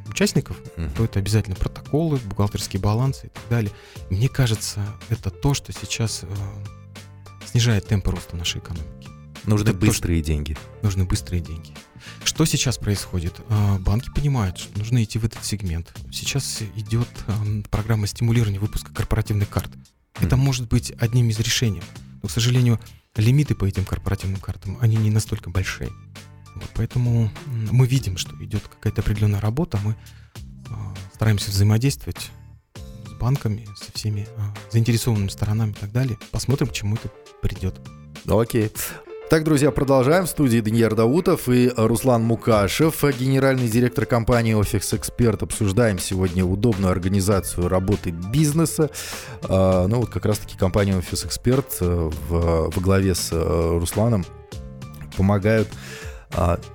участников, 0.08 0.56
то 0.96 1.04
это 1.04 1.18
обязательно 1.18 1.56
протоколы, 1.56 2.18
бухгалтерские 2.18 2.80
балансы 2.80 3.26
и 3.26 3.30
так 3.30 3.42
далее. 3.50 3.72
Мне 4.10 4.28
кажется, 4.28 4.80
это 5.08 5.30
то, 5.30 5.54
что 5.54 5.72
сейчас 5.72 6.20
э, 6.22 6.28
снижает 7.46 7.86
темпы 7.88 8.10
роста 8.10 8.36
нашей 8.36 8.60
экономики. 8.60 9.08
Нужны 9.44 9.68
Это 9.70 9.78
то, 9.78 9.86
быстрые 9.86 10.22
деньги. 10.22 10.56
Нужны 10.82 11.04
быстрые 11.04 11.42
деньги. 11.42 11.72
Что 12.24 12.44
сейчас 12.46 12.78
происходит? 12.78 13.34
А, 13.50 13.78
Банки 13.78 14.08
понимают, 14.14 14.56
что 14.58 14.78
нужно 14.78 15.02
идти 15.04 15.18
в 15.18 15.24
этот 15.24 15.44
сегмент. 15.44 15.92
Сейчас 16.12 16.62
идет 16.76 17.08
ам, 17.26 17.62
программа 17.70 18.06
стимулирования 18.06 18.58
выпуска 18.58 18.92
корпоративных 18.94 19.50
карт. 19.50 19.70
Это 20.20 20.36
Мгм. 20.36 20.44
может 20.46 20.68
быть 20.68 20.92
одним 20.98 21.28
из 21.28 21.38
решений. 21.40 21.82
Но, 22.24 22.28
к 22.28 22.30
сожалению, 22.30 22.80
лимиты 23.16 23.54
по 23.54 23.66
этим 23.66 23.84
корпоративным 23.84 24.40
картам, 24.40 24.78
они 24.80 24.96
не 24.96 25.10
настолько 25.10 25.50
большие. 25.50 25.90
Вот, 26.54 26.70
поэтому 26.72 27.30
мы 27.44 27.86
видим, 27.86 28.16
что 28.16 28.34
идет 28.42 28.62
какая-то 28.62 29.02
определенная 29.02 29.42
работа. 29.42 29.78
Мы 29.84 29.94
а, 30.70 30.94
стараемся 31.12 31.50
взаимодействовать 31.50 32.30
с 32.74 33.12
банками, 33.20 33.68
со 33.76 33.92
всеми 33.92 34.26
а, 34.38 34.54
заинтересованными 34.72 35.28
сторонами 35.28 35.72
и 35.72 35.74
так 35.74 35.92
далее. 35.92 36.16
Посмотрим, 36.30 36.68
к 36.68 36.72
чему 36.72 36.94
это 36.94 37.10
придет. 37.42 37.78
Окей. 38.26 38.72
Так, 39.30 39.42
друзья, 39.42 39.70
продолжаем. 39.70 40.26
В 40.26 40.28
студии 40.28 40.60
Даниил 40.60 40.94
Даутов 40.94 41.48
и 41.48 41.72
Руслан 41.76 42.22
Мукашев, 42.22 43.02
генеральный 43.18 43.68
директор 43.68 44.04
компании 44.04 44.52
«Офис 44.52 44.92
Эксперт». 44.92 45.42
Обсуждаем 45.42 45.98
сегодня 45.98 46.44
удобную 46.44 46.92
организацию 46.92 47.68
работы 47.68 48.10
бизнеса. 48.10 48.90
А, 49.48 49.86
Ну, 49.88 50.00
вот 50.00 50.10
как 50.10 50.26
раз-таки 50.26 50.58
компания 50.58 50.96
«Офис 50.96 51.24
Эксперт» 51.24 51.78
во 51.80 52.70
главе 52.76 53.14
с 53.14 53.30
э, 53.32 53.78
Русланом 53.78 54.26
помогают 55.16 55.68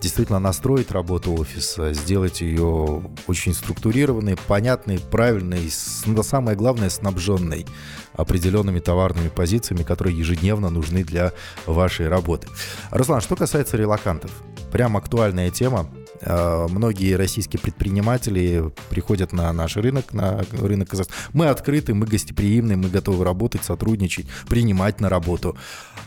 действительно 0.02 0.40
настроить 0.40 0.92
работу 0.92 1.34
офиса, 1.34 1.94
сделать 1.94 2.42
ее 2.42 3.04
очень 3.28 3.54
структурированной, 3.54 4.38
понятной, 4.48 5.00
правильной, 5.00 5.70
но 6.06 6.24
самое 6.24 6.58
главное, 6.58 6.90
снабженной 6.90 7.66
определенными 8.14 8.80
товарными 8.80 9.30
позициями, 9.30 9.84
которые 9.84 10.18
ежедневно 10.18 10.70
нужны 10.70 11.04
для 11.04 11.34
вашей 11.66 12.08
работы. 12.08 12.48
Руслан, 12.92 13.22
что 13.22 13.36
касается 13.36 13.78
релакантов, 13.78 14.32
прям 14.72 14.98
актуальная 14.98 15.50
тема. 15.52 15.90
А, 16.22 16.68
Многие 16.68 17.16
российские 17.16 17.60
предприниматели 17.60 18.72
приходят 18.90 19.34
на 19.34 19.52
наш 19.54 19.78
рынок, 19.78 20.14
на 20.14 20.44
рынок 20.52 20.90
Казахстана. 20.90 21.20
Мы 21.34 21.48
открыты, 21.48 21.94
мы 21.94 22.06
гостеприимны, 22.06 22.76
мы 22.78 22.90
готовы 22.90 23.24
работать, 23.24 23.64
сотрудничать, 23.64 24.28
принимать 24.48 25.00
на 25.00 25.10
работу. 25.10 25.58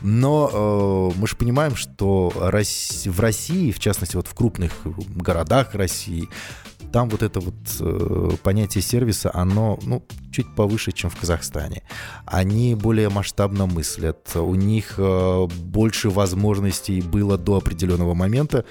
Но 0.00 1.12
э, 1.14 1.18
мы 1.18 1.26
же 1.26 1.36
понимаем, 1.36 1.76
что 1.76 2.32
в 2.34 3.20
России, 3.20 3.70
в 3.70 3.78
частности, 3.78 4.16
вот 4.16 4.26
в 4.26 4.34
крупных 4.34 4.72
городах 5.14 5.74
России, 5.74 6.28
там 6.92 7.08
вот 7.08 7.22
это 7.22 7.40
вот 7.40 7.54
э, 7.80 8.36
понятие 8.42 8.82
сервиса, 8.82 9.30
оно 9.34 9.78
ну, 9.82 10.04
чуть 10.30 10.54
повыше, 10.54 10.92
чем 10.92 11.10
в 11.10 11.16
Казахстане. 11.16 11.82
Они 12.26 12.74
более 12.74 13.08
масштабно 13.08 13.66
мыслят, 13.66 14.36
у 14.36 14.54
них 14.54 14.94
э, 14.98 15.46
больше 15.46 16.10
возможностей 16.10 17.00
было 17.00 17.38
до 17.38 17.56
определенного 17.56 18.14
момента, 18.14 18.64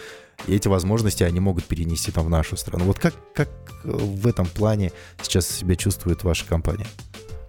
и 0.47 0.55
эти 0.55 0.67
возможности 0.67 1.23
они 1.23 1.39
могут 1.39 1.65
перенести 1.65 2.11
там 2.11 2.25
в 2.25 2.29
нашу 2.29 2.57
страну. 2.57 2.85
Вот 2.85 2.99
как, 2.99 3.13
как 3.33 3.49
э, 3.83 3.91
в 3.91 4.27
этом 4.27 4.45
плане 4.45 4.91
сейчас 5.21 5.47
себя 5.47 5.75
чувствует 5.75 6.23
ваша 6.23 6.45
компания? 6.45 6.87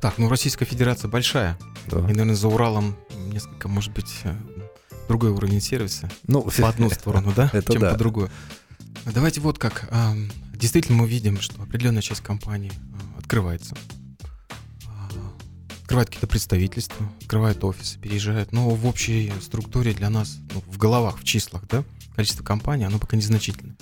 Так, 0.01 0.19
ну 0.19 0.29
Российская 0.29 0.65
Федерация 0.65 1.09
большая. 1.09 1.59
Да. 1.87 1.99
И, 1.99 2.03
наверное, 2.03 2.35
за 2.35 2.49
Уралом 2.49 2.97
несколько, 3.27 3.69
может 3.69 3.93
быть, 3.93 4.13
э, 4.25 4.35
другой 5.07 5.31
уровень 5.31 5.61
сервиса. 5.61 6.11
Ну, 6.27 6.43
По 6.43 6.69
одну 6.69 6.91
сторону, 6.91 7.33
да? 7.37 7.51
Это 7.53 7.73
чем 7.73 7.83
да. 7.83 7.93
по 7.93 7.99
другую. 7.99 8.31
Давайте 9.05 9.41
вот 9.41 9.59
как. 9.59 9.89
Действительно, 10.63 10.99
мы 10.99 11.09
видим, 11.09 11.41
что 11.41 11.61
определенная 11.61 12.03
часть 12.03 12.21
компании 12.21 12.71
а, 12.95 13.19
открывается. 13.19 13.77
А, 14.87 15.09
Открывают 15.81 16.09
какие-то 16.09 16.29
представительства, 16.29 17.11
открывают 17.21 17.65
офисы, 17.65 17.99
переезжают. 17.99 18.53
Но 18.53 18.71
в 18.71 18.87
общей 18.87 19.33
структуре 19.41 19.93
для 19.93 20.09
нас, 20.09 20.39
ну, 20.55 20.63
в 20.69 20.79
головах, 20.79 21.19
в 21.19 21.25
числах, 21.25 21.65
да, 21.69 21.83
количество 22.15 22.45
компаний, 22.45 22.85
оно 22.85 23.01
пока 23.01 23.17
незначительно. 23.17 23.77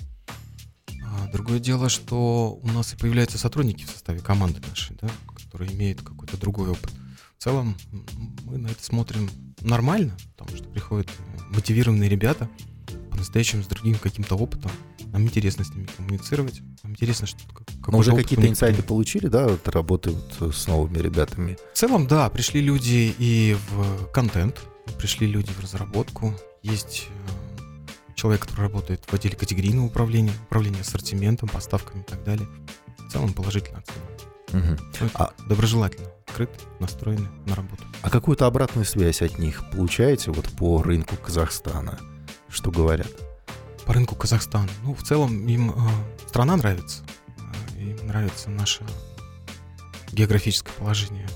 А 1.05 1.29
Другое 1.31 1.59
дело, 1.59 1.91
что 1.91 2.59
у 2.63 2.69
нас 2.69 2.95
и 2.95 2.97
появляются 2.97 3.37
сотрудники 3.37 3.85
в 3.85 3.91
составе 3.91 4.21
команды 4.21 4.63
нашей, 4.67 4.97
да, 5.03 5.11
которые 5.37 5.75
имеют 5.75 6.01
какой-то 6.01 6.39
другой 6.39 6.71
опыт. 6.71 6.91
В 7.37 7.43
целом 7.43 7.77
мы 8.45 8.57
на 8.57 8.69
это 8.69 8.83
смотрим 8.83 9.29
нормально, 9.61 10.17
потому 10.35 10.57
что 10.57 10.67
приходят 10.67 11.11
мотивированные 11.51 12.09
ребята, 12.09 12.49
по-настоящему 13.11 13.65
с 13.65 13.67
другим 13.67 13.97
каким-то 13.97 14.35
опытом. 14.35 14.73
Нам 15.13 15.23
интересно 15.25 15.65
с 15.65 15.71
ними 15.75 15.87
коммуницировать. 15.97 16.61
Нам 16.83 16.93
интересно, 16.93 17.27
что 17.27 17.39
как- 17.53 17.89
Но 17.89 17.99
уже 17.99 18.15
какие-то 18.15 18.47
инсайты 18.49 18.83
получили, 18.83 19.27
да, 19.27 19.47
от 19.47 19.69
работы 19.69 20.11
вот 20.11 20.55
с 20.55 20.67
новыми 20.67 20.99
ребятами? 20.99 21.59
В 21.75 21.77
целом, 21.77 22.07
да, 22.07 22.29
пришли 22.31 22.61
люди 22.61 23.15
и 23.19 23.57
в 23.71 24.07
контент, 24.13 24.61
пришли 24.99 25.27
люди 25.27 25.51
в 25.53 25.61
разработку. 25.61 26.35
Есть 26.63 27.09
э, 27.09 27.91
человек, 28.15 28.43
который 28.43 28.61
работает 28.63 29.03
в 29.07 29.13
отделе 29.15 29.35
категорийного 29.37 29.87
управления, 29.87 30.33
управления 30.47 30.81
ассортиментом, 30.83 31.49
поставками 31.49 32.03
и 32.03 32.05
так 32.05 32.23
далее. 32.25 32.47
В 32.99 33.11
целом 33.13 33.33
положительно 33.33 33.79
оцениваю. 33.81 34.79
Это 34.95 35.11
А- 35.15 35.33
Доброжелательно, 35.49 36.09
открыт, 36.27 36.51
настроены 36.81 37.29
на 37.47 37.55
работу. 37.55 37.83
А 38.03 38.11
какую-то 38.11 38.47
обратную 38.47 38.85
связь 38.85 39.23
от 39.23 39.39
них 39.39 39.63
получаете 39.71 40.31
вот 40.33 40.49
по 40.51 40.83
рынку 40.83 41.17
Казахстана? 41.17 41.99
Что 42.49 42.71
говорят? 42.71 43.09
По 43.91 43.95
рынку 43.95 44.15
Казахстана. 44.15 44.69
Ну, 44.85 44.95
в 44.95 45.03
целом 45.03 45.49
им 45.49 45.73
э, 45.73 45.75
страна 46.29 46.55
нравится. 46.57 47.03
Э, 47.77 47.83
Им 47.83 48.07
нравится 48.07 48.49
наше 48.49 48.87
географическое 50.13 50.73
положение 50.75 51.27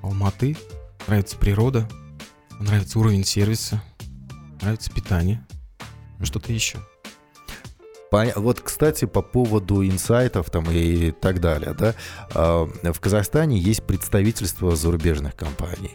Алматы, 0.00 0.56
нравится 1.08 1.36
природа, 1.36 1.90
нравится 2.60 3.00
уровень 3.00 3.24
сервиса, 3.24 3.82
нравится 4.60 4.92
питание. 4.92 5.44
Ну, 6.20 6.24
Что-то 6.24 6.52
еще. 6.52 6.78
Вот, 8.12 8.60
кстати, 8.60 9.06
по 9.06 9.22
поводу 9.22 9.84
инсайтов 9.86 10.50
там 10.50 10.70
и 10.70 11.12
так 11.12 11.40
далее, 11.40 11.74
да, 11.78 11.94
а, 12.34 12.68
в 12.82 13.00
Казахстане 13.00 13.58
есть 13.58 13.82
представительство 13.84 14.76
зарубежных 14.76 15.34
компаний, 15.34 15.92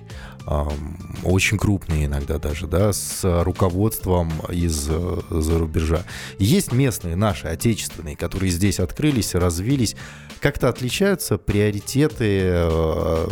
очень 1.23 1.57
крупные 1.59 2.05
иногда 2.05 2.39
даже, 2.39 2.67
да, 2.67 2.91
с 2.93 3.43
руководством 3.43 4.31
из 4.49 4.87
э, 4.89 5.21
за 5.29 5.59
рубежа. 5.59 6.03
Есть 6.39 6.71
местные, 6.71 7.17
наши, 7.17 7.47
отечественные, 7.47 8.15
которые 8.15 8.51
здесь 8.51 8.79
открылись, 8.79 9.35
развились. 9.35 9.97
Как-то 10.39 10.69
отличаются 10.69 11.37
приоритеты, 11.37 12.39
э, 12.43 13.27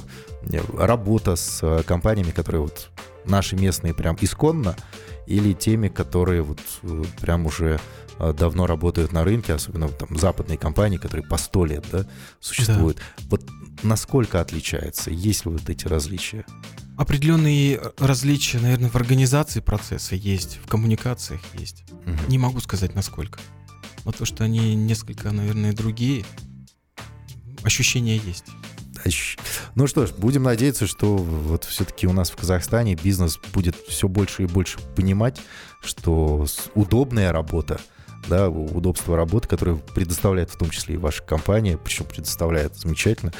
работа 0.78 1.36
с 1.38 1.60
э, 1.64 1.84
компаниями, 1.84 2.32
которые 2.32 2.64
вот 2.64 2.90
наши 3.26 3.56
местные 3.56 3.94
прям 3.94 4.18
исконно, 4.20 4.76
или 5.28 5.54
теми, 5.54 5.88
которые 5.88 6.42
вот 6.42 6.60
э, 6.84 7.04
прям 7.22 7.46
уже 7.46 7.80
э, 8.20 8.34
давно 8.34 8.68
работают 8.68 9.12
на 9.12 9.24
рынке, 9.24 9.54
особенно 9.54 9.90
там 9.90 10.18
западные 10.18 10.58
компании, 10.58 10.98
которые 10.98 11.26
по 11.26 11.38
сто 11.38 11.66
лет 11.66 11.86
да, 11.92 12.06
существуют. 12.40 13.00
Вот 13.30 13.44
насколько 13.84 14.42
отличается? 14.42 15.12
Есть 15.12 15.46
ли 15.46 15.52
вот 15.52 15.70
эти 15.70 15.88
различия? 15.88 16.46
Определенные 16.98 17.76
э, 17.76 17.92
различия, 17.98 18.60
наверное, 18.60 18.90
в 18.90 18.96
организации 18.96 19.60
процесса 19.60 20.16
есть, 20.16 20.60
в 20.64 20.68
коммуникациях 20.68 21.42
есть. 21.54 21.84
Мгм. 22.06 22.20
Не 22.30 22.38
могу 22.38 22.60
сказать, 22.60 22.96
насколько. 22.96 23.40
Но 24.06 24.12
то, 24.12 24.26
что 24.26 24.44
они 24.44 24.76
несколько, 24.76 25.32
наверное, 25.32 25.74
другие, 25.74 26.26
ощущения 27.64 28.18
есть. 28.18 28.46
Ну 29.76 29.88
что 29.88 30.06
ж, 30.06 30.12
будем 30.18 30.44
надеяться, 30.44 30.88
что 30.88 31.16
вот 31.16 31.64
все-таки 31.64 32.08
у 32.08 32.14
нас 32.14 32.32
в 32.32 32.36
Казахстане 32.36 32.96
бизнес 32.96 33.40
будет 33.54 33.76
все 33.88 34.08
больше 34.08 34.44
и 34.44 34.48
больше 34.48 34.80
понимать, 34.96 35.40
что 35.82 36.46
удобная 36.74 37.32
работа, 37.32 37.80
да, 38.28 38.50
удобство 38.50 39.16
работы, 39.16 39.48
которое 39.48 39.76
предоставляет 39.76 40.50
в 40.50 40.58
том 40.58 40.70
числе 40.70 40.96
и 40.96 40.98
ваша 40.98 41.22
компания, 41.22 41.78
причем 41.78 42.06
предоставляет 42.06 42.76
замечательно. 42.76 43.32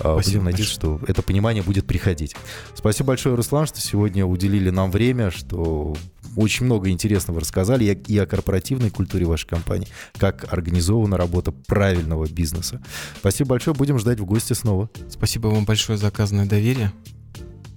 А, 0.00 0.14
Спасибо 0.14 0.40
Будем 0.40 0.44
надеяться, 0.44 0.74
что 0.74 1.00
это 1.06 1.22
понимание 1.22 1.62
будет 1.62 1.86
приходить. 1.86 2.34
Спасибо 2.74 3.08
большое, 3.08 3.36
Руслан, 3.36 3.66
что 3.66 3.80
сегодня 3.80 4.26
уделили 4.26 4.70
нам 4.70 4.90
время, 4.90 5.30
что 5.30 5.96
очень 6.36 6.66
много 6.66 6.90
интересного 6.90 7.40
рассказали 7.40 7.84
и 7.84 8.18
о- 8.18 8.26
корпоративной 8.26 8.90
культуре 8.90 9.26
вашей 9.26 9.46
компании, 9.46 9.88
как 10.18 10.52
организована 10.52 11.16
работа 11.16 11.52
правильного 11.52 12.26
бизнеса. 12.28 12.82
Спасибо 13.18 13.50
большое, 13.50 13.76
будем 13.76 13.98
ждать 13.98 14.20
в 14.20 14.24
гости 14.24 14.52
снова. 14.52 14.90
Спасибо 15.08 15.48
вам 15.48 15.64
большое 15.64 15.98
за 15.98 16.08
оказанное 16.08 16.46
доверие. 16.46 16.92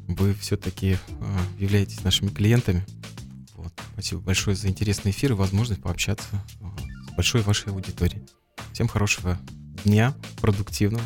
Вы 0.07 0.33
все-таки 0.35 0.97
являетесь 1.59 2.03
нашими 2.03 2.29
клиентами. 2.29 2.85
Вот. 3.55 3.73
Спасибо 3.93 4.21
большое 4.21 4.55
за 4.55 4.67
интересный 4.67 5.11
эфир 5.11 5.31
и 5.31 5.35
возможность 5.35 5.81
пообщаться 5.81 6.27
э, 6.61 6.65
с 7.11 7.15
большой 7.15 7.41
вашей 7.41 7.71
аудиторией. 7.71 8.21
Всем 8.71 8.87
хорошего 8.87 9.39
дня, 9.83 10.13
продуктивного. 10.41 11.03